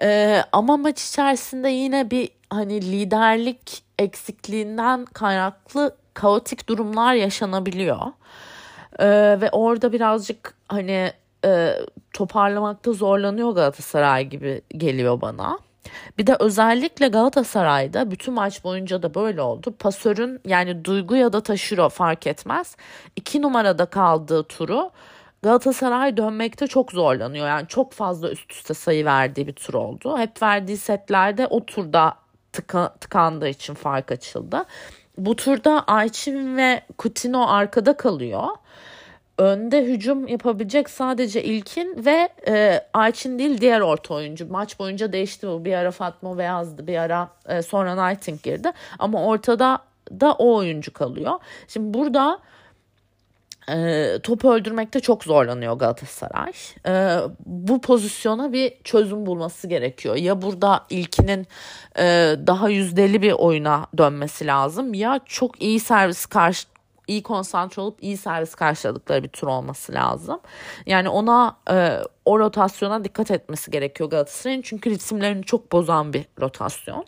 E, 0.00 0.42
ama 0.52 0.76
maç 0.76 1.08
içerisinde 1.08 1.68
yine 1.68 2.10
bir 2.10 2.28
hani 2.50 2.82
liderlik 2.82 3.82
eksikliğinden 3.98 5.04
kaynaklı 5.04 5.96
kaotik 6.14 6.68
durumlar 6.68 7.14
yaşanabiliyor. 7.14 8.00
E, 8.98 9.06
ve 9.40 9.50
orada 9.50 9.92
birazcık 9.92 10.54
hani 10.68 11.12
e, 11.44 11.74
toparlamakta 12.12 12.92
zorlanıyor 12.92 13.50
Galatasaray 13.50 14.28
gibi 14.28 14.62
geliyor 14.70 15.20
bana. 15.20 15.58
Bir 16.18 16.26
de 16.26 16.36
özellikle 16.40 17.08
Galatasaray'da 17.08 18.10
bütün 18.10 18.34
maç 18.34 18.64
boyunca 18.64 19.02
da 19.02 19.14
böyle 19.14 19.42
oldu. 19.42 19.74
Pasörün 19.78 20.40
yani 20.46 20.84
Duygu 20.84 21.16
ya 21.16 21.32
da 21.32 21.42
Taşiro 21.42 21.88
fark 21.88 22.26
etmez. 22.26 22.76
iki 23.16 23.42
numarada 23.42 23.86
kaldığı 23.86 24.42
turu 24.42 24.90
Galatasaray 25.42 26.16
dönmekte 26.16 26.66
çok 26.66 26.92
zorlanıyor. 26.92 27.46
Yani 27.46 27.68
çok 27.68 27.92
fazla 27.92 28.30
üst 28.30 28.52
üste 28.52 28.74
sayı 28.74 29.04
verdiği 29.04 29.46
bir 29.46 29.52
tur 29.52 29.74
oldu. 29.74 30.18
Hep 30.18 30.42
verdiği 30.42 30.76
setlerde 30.76 31.46
o 31.46 31.64
turda 31.66 32.14
tıka, 32.52 32.94
tıkandığı 33.00 33.48
için 33.48 33.74
fark 33.74 34.12
açıldı. 34.12 34.64
Bu 35.18 35.36
turda 35.36 35.84
Ayçin 35.86 36.56
ve 36.56 36.82
Kutino 36.98 37.46
arkada 37.46 37.96
kalıyor 37.96 38.48
önde 39.38 39.84
hücum 39.84 40.28
yapabilecek 40.28 40.90
sadece 40.90 41.42
ilkin 41.42 42.04
ve 42.04 42.28
e, 42.48 42.80
Ayçin 42.94 43.38
değil 43.38 43.60
diğer 43.60 43.80
orta 43.80 44.14
oyuncu. 44.14 44.50
Maç 44.50 44.78
boyunca 44.78 45.12
değişti 45.12 45.48
bu. 45.48 45.64
Bir 45.64 45.72
ara 45.72 45.90
Fatma 45.90 46.38
Beyaz'dı 46.38 46.86
bir 46.86 46.96
ara 46.96 47.28
e, 47.48 47.62
sonra 47.62 48.08
Nighting 48.08 48.42
girdi. 48.42 48.72
Ama 48.98 49.26
ortada 49.26 49.78
da 50.20 50.32
o 50.32 50.54
oyuncu 50.54 50.92
kalıyor. 50.92 51.38
Şimdi 51.68 51.98
burada 51.98 52.38
e, 53.68 54.18
topu 54.22 54.52
öldürmekte 54.52 55.00
çok 55.00 55.24
zorlanıyor 55.24 55.74
Galatasaray. 55.74 56.52
E, 56.86 57.18
bu 57.46 57.80
pozisyona 57.80 58.52
bir 58.52 58.72
çözüm 58.84 59.26
bulması 59.26 59.68
gerekiyor. 59.68 60.16
Ya 60.16 60.42
burada 60.42 60.84
ilkinin 60.90 61.46
e, 61.98 62.36
daha 62.46 62.68
yüzdeli 62.68 63.22
bir 63.22 63.32
oyuna 63.32 63.86
dönmesi 63.98 64.46
lazım 64.46 64.94
ya 64.94 65.20
çok 65.26 65.62
iyi 65.62 65.80
servis 65.80 66.26
karşı 66.26 66.72
iyi 67.06 67.22
konsantre 67.22 67.82
olup 67.82 68.02
iyi 68.02 68.16
servis 68.16 68.54
karşıladıkları 68.54 69.22
bir 69.22 69.28
tur 69.28 69.46
olması 69.46 69.92
lazım. 69.92 70.40
Yani 70.86 71.08
ona 71.08 71.56
e, 71.70 71.98
o 72.24 72.38
rotasyona 72.38 73.04
dikkat 73.04 73.30
etmesi 73.30 73.70
gerekiyor 73.70 74.10
Galatasaray'ın. 74.10 74.62
Çünkü 74.62 74.90
ritimlerini 74.90 75.44
çok 75.44 75.72
bozan 75.72 76.12
bir 76.12 76.24
rotasyon. 76.40 77.04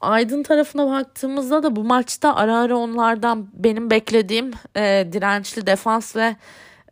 Aydın 0.00 0.42
tarafına 0.42 0.86
baktığımızda 0.86 1.62
da 1.62 1.76
bu 1.76 1.84
maçta 1.84 2.36
ara 2.36 2.58
ara 2.58 2.76
onlardan 2.76 3.48
benim 3.52 3.90
beklediğim 3.90 4.50
e, 4.76 5.08
dirençli 5.12 5.66
defans 5.66 6.16
ve 6.16 6.36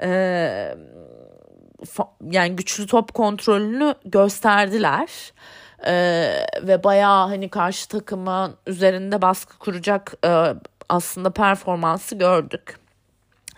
e, 0.01 0.77
fa, 1.85 2.09
yani 2.31 2.57
güçlü 2.57 2.87
top 2.87 3.15
kontrolünü 3.15 3.95
gösterdiler. 4.05 5.33
Ee, 5.87 6.47
ve 6.63 6.85
bayağı 6.85 7.29
hani 7.29 7.49
karşı 7.49 7.89
takımın 7.89 8.57
üzerinde 8.67 9.23
baskı 9.23 9.59
kuracak 9.59 10.15
e, 10.27 10.55
aslında 10.89 11.31
performansı 11.31 12.19
gördük. 12.19 12.77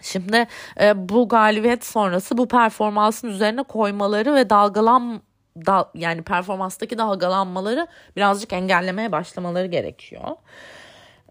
Şimdi 0.03 0.47
e, 0.81 1.09
bu 1.09 1.29
galibiyet 1.29 1.85
sonrası 1.85 2.39
bu 2.39 2.49
performansın 2.49 3.29
üzerine 3.29 3.63
koymaları 3.63 4.35
ve 4.35 4.51
dalgalan 4.51 5.21
da, 5.67 5.91
yani 5.95 6.23
performanstaki 6.23 6.99
dalgalanmaları 6.99 7.87
birazcık 8.17 8.53
engellemeye 8.53 9.13
başlamaları 9.13 9.67
gerekiyor. 9.67 10.37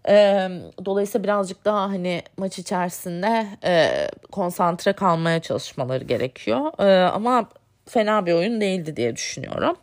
E, 0.08 0.48
dolayısıyla 0.84 1.24
birazcık 1.24 1.64
daha 1.64 1.82
hani 1.82 2.22
maç 2.36 2.58
içerisinde 2.58 3.46
e, 3.64 3.90
konsantre 4.32 4.92
kalmaya 4.92 5.42
çalışmaları 5.42 6.04
gerekiyor. 6.04 6.72
E, 6.78 7.08
ama 7.08 7.48
fena 7.88 8.26
bir 8.26 8.32
oyun 8.32 8.60
değildi 8.60 8.96
diye 8.96 9.16
düşünüyorum. 9.16 9.76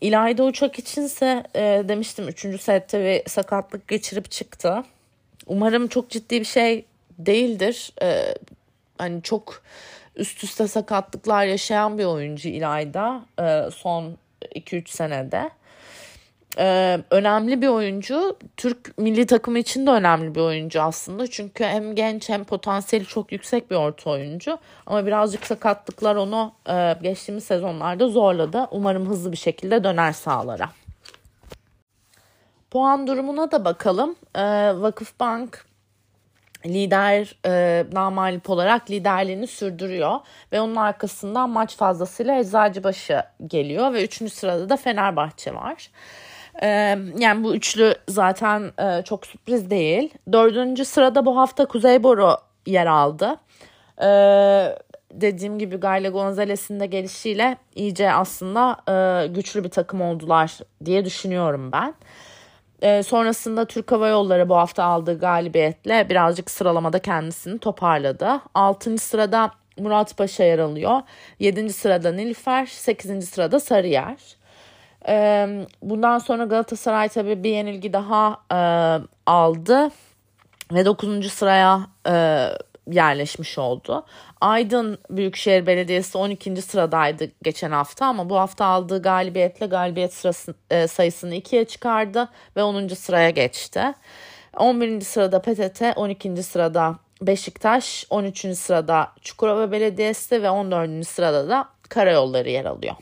İlayda 0.00 0.44
Uçak 0.44 0.78
içinse 0.78 1.44
e, 1.54 1.84
demiştim 1.88 2.28
3. 2.28 2.60
sette 2.60 3.04
bir 3.04 3.30
sakatlık 3.30 3.88
geçirip 3.88 4.30
çıktı. 4.30 4.84
Umarım 5.46 5.88
çok 5.88 6.10
ciddi 6.10 6.40
bir 6.40 6.44
şey 6.44 6.84
değildir. 7.18 7.92
Ee, 8.02 8.34
hani 8.98 9.22
çok 9.22 9.62
üst 10.16 10.44
üste 10.44 10.68
sakatlıklar 10.68 11.44
yaşayan 11.44 11.98
bir 11.98 12.04
oyuncu 12.04 12.48
İlayda 12.48 13.22
e, 13.40 13.70
son 13.70 14.16
2-3 14.54 14.88
senede. 14.88 15.50
Ee, 16.58 16.98
önemli 17.10 17.62
bir 17.62 17.68
oyuncu. 17.68 18.36
Türk 18.56 18.98
milli 18.98 19.26
takımı 19.26 19.58
için 19.58 19.86
de 19.86 19.90
önemli 19.90 20.34
bir 20.34 20.40
oyuncu 20.40 20.82
aslında. 20.82 21.26
Çünkü 21.26 21.64
hem 21.64 21.94
genç 21.94 22.28
hem 22.28 22.44
potansiyeli 22.44 23.06
çok 23.06 23.32
yüksek 23.32 23.70
bir 23.70 23.76
orta 23.76 24.10
oyuncu. 24.10 24.58
Ama 24.86 25.06
birazcık 25.06 25.46
sakatlıklar 25.46 26.16
onu 26.16 26.52
e, 26.68 26.96
geçtiğimiz 27.02 27.44
sezonlarda 27.44 28.08
zorladı. 28.08 28.66
Umarım 28.70 29.08
hızlı 29.08 29.32
bir 29.32 29.36
şekilde 29.36 29.84
döner 29.84 30.12
sahalara. 30.12 30.70
Puan 32.70 33.06
durumuna 33.06 33.50
da 33.52 33.64
bakalım. 33.64 34.16
Ee, 34.34 34.42
Vakıfbank 34.74 35.65
lider 36.68 37.36
e, 37.46 37.84
namalip 37.92 38.50
olarak 38.50 38.90
liderliğini 38.90 39.46
sürdürüyor 39.46 40.20
ve 40.52 40.60
onun 40.60 40.76
arkasından 40.76 41.50
maç 41.50 41.76
fazlasıyla 41.76 42.38
Eczacıbaşı 42.38 43.22
geliyor 43.46 43.92
ve 43.92 44.04
üçüncü 44.04 44.34
sırada 44.34 44.68
da 44.68 44.76
Fenerbahçe 44.76 45.54
var. 45.54 45.90
E, 46.62 46.68
yani 47.18 47.44
bu 47.44 47.54
üçlü 47.54 47.94
zaten 48.08 48.72
e, 48.78 49.02
çok 49.02 49.26
sürpriz 49.26 49.70
değil. 49.70 50.14
Dördüncü 50.32 50.84
sırada 50.84 51.26
bu 51.26 51.36
hafta 51.36 51.66
Kuzeyboru 51.66 52.36
yer 52.66 52.86
aldı. 52.86 53.36
E, 54.02 54.08
dediğim 55.12 55.58
gibi 55.58 55.76
Gayle 55.76 56.08
Gonzalez'in 56.08 56.80
de 56.80 56.86
gelişiyle 56.86 57.56
iyice 57.74 58.12
aslında 58.12 58.76
e, 58.88 59.26
güçlü 59.26 59.64
bir 59.64 59.70
takım 59.70 60.00
oldular 60.00 60.58
diye 60.84 61.04
düşünüyorum 61.04 61.72
ben. 61.72 61.94
E, 62.82 63.02
sonrasında 63.02 63.64
Türk 63.64 63.92
Hava 63.92 64.08
Yolları 64.08 64.48
bu 64.48 64.56
hafta 64.56 64.84
aldığı 64.84 65.18
galibiyetle 65.18 66.08
birazcık 66.08 66.50
sıralamada 66.50 66.98
kendisini 66.98 67.58
toparladı. 67.58 68.40
6. 68.54 68.98
sırada 68.98 69.50
Murat 69.78 70.16
Paşa 70.16 70.44
yer 70.44 70.58
alıyor. 70.58 71.00
7. 71.38 71.72
sırada 71.72 72.12
Nilüfer, 72.12 72.66
8. 72.66 73.28
sırada 73.28 73.60
Sarıyer. 73.60 74.36
E, 75.08 75.46
bundan 75.82 76.18
sonra 76.18 76.44
Galatasaray 76.44 77.08
tabii 77.08 77.44
bir 77.44 77.50
yenilgi 77.50 77.92
daha 77.92 78.40
e, 78.52 78.58
aldı 79.26 79.90
ve 80.72 80.84
9. 80.84 81.32
sıraya 81.32 81.80
e, 82.08 82.48
yerleşmiş 82.90 83.58
oldu. 83.58 84.04
Aydın 84.40 84.98
Büyükşehir 85.10 85.66
Belediyesi 85.66 86.18
12. 86.18 86.62
sıradaydı 86.62 87.30
geçen 87.42 87.70
hafta 87.70 88.06
ama 88.06 88.30
bu 88.30 88.36
hafta 88.36 88.64
aldığı 88.64 89.02
galibiyetle 89.02 89.66
galibiyet 89.66 90.14
sırası, 90.14 90.54
e, 90.70 90.86
sayısını 90.86 91.34
ikiye 91.34 91.64
çıkardı 91.64 92.28
ve 92.56 92.62
10. 92.62 92.88
sıraya 92.88 93.30
geçti. 93.30 93.82
11. 94.56 95.00
sırada 95.00 95.42
PTT, 95.42 95.82
12. 95.96 96.42
sırada 96.42 96.96
Beşiktaş, 97.22 98.06
13. 98.10 98.54
sırada 98.54 99.12
Çukurova 99.22 99.72
Belediyesi 99.72 100.42
ve 100.42 100.50
14. 100.50 101.04
sırada 101.08 101.48
da 101.48 101.68
Karayolları 101.88 102.50
yer 102.50 102.64
alıyor. 102.64 102.94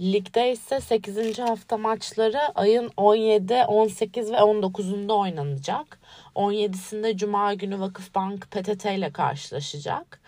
Ligde 0.00 0.52
ise 0.52 0.80
8. 0.80 1.38
hafta 1.38 1.76
maçları 1.76 2.38
ayın 2.54 2.92
17, 2.96 3.54
18 3.54 4.32
ve 4.32 4.36
19'unda 4.36 5.12
oynanacak. 5.12 5.98
17'sinde 6.34 7.16
Cuma 7.16 7.54
günü 7.54 7.80
Vakıfbank 7.80 8.50
PTT 8.50 8.84
ile 8.84 9.10
karşılaşacak. 9.12 10.20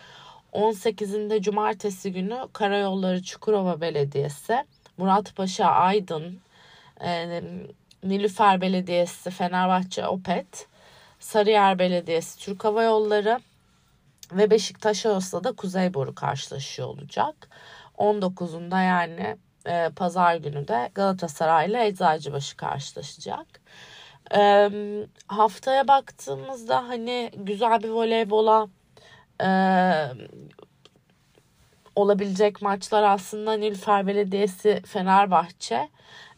18'inde 0.53 1.43
Cumartesi 1.43 2.13
günü 2.13 2.39
Karayolları 2.53 3.23
Çukurova 3.23 3.81
Belediyesi, 3.81 4.65
Muratpaşa 4.97 5.67
Aydın, 5.67 6.41
e, 7.01 7.43
Nilüfer 8.05 8.61
Belediyesi, 8.61 9.31
Fenerbahçe 9.31 10.07
Opet, 10.07 10.67
Sarıyer 11.21 11.79
Belediyesi, 11.79 12.39
Türk 12.39 12.65
Hava 12.65 12.83
Yolları 12.83 13.41
ve 14.33 14.51
Beşiktaş 14.51 15.07
arasında 15.07 15.45
da 15.45 15.53
Kuzeyboru 15.53 16.15
karşılaşıyor 16.15 16.89
olacak. 16.89 17.49
19'unda 17.99 18.85
yani 18.85 19.37
e, 19.69 19.91
pazar 19.97 20.37
günü 20.37 20.69
de 20.69 20.91
Galatasaray 20.95 21.71
ile 21.71 21.87
Eczacıbaşı 21.87 22.57
karşılaşacak. 22.57 23.47
E, 24.37 24.71
haftaya 25.29 25.89
baktığımızda 25.89 26.89
hani 26.89 27.31
güzel 27.37 27.83
bir 27.83 27.89
voleybola 27.89 28.69
e, 29.43 29.49
olabilecek 31.97 32.63
maçlar 32.63 33.03
aslında 33.03 33.53
Nilüfer 33.53 34.07
Belediyesi 34.07 34.83
Fenerbahçe 34.87 35.89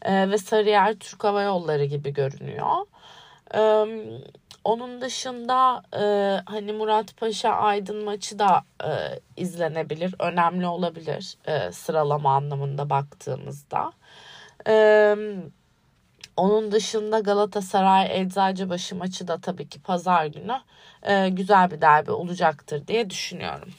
e, 0.01 0.29
ve 0.29 0.37
Sarıyer 0.37 0.93
Türk 0.93 1.23
Hava 1.23 1.41
Yolları 1.41 1.85
gibi 1.85 2.13
görünüyor. 2.13 2.85
E, 3.55 3.59
onun 4.63 5.01
dışında 5.01 5.83
e, 5.93 6.03
hani 6.45 6.73
Murat 6.73 7.17
Paşa 7.17 7.49
Aydın 7.49 8.03
maçı 8.03 8.39
da 8.39 8.63
e, 8.83 8.89
izlenebilir. 9.37 10.15
Önemli 10.19 10.67
olabilir 10.67 11.37
e, 11.45 11.71
sıralama 11.71 12.35
anlamında 12.35 12.89
baktığımızda. 12.89 13.91
E, 14.67 15.15
onun 16.37 16.71
dışında 16.71 17.19
Galatasaray 17.19 18.21
Eczacıbaşı 18.21 18.95
maçı 18.95 19.27
da 19.27 19.41
tabii 19.41 19.69
ki 19.69 19.81
pazar 19.81 20.25
günü 20.25 20.57
e, 21.03 21.29
güzel 21.29 21.71
bir 21.71 21.81
derbi 21.81 22.11
olacaktır 22.11 22.87
diye 22.87 23.09
düşünüyorum. 23.09 23.69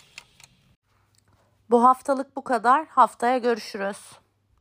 Bu 1.70 1.84
haftalık 1.84 2.36
bu 2.36 2.44
kadar. 2.44 2.86
Haftaya 2.86 3.38
görüşürüz. 3.38 4.21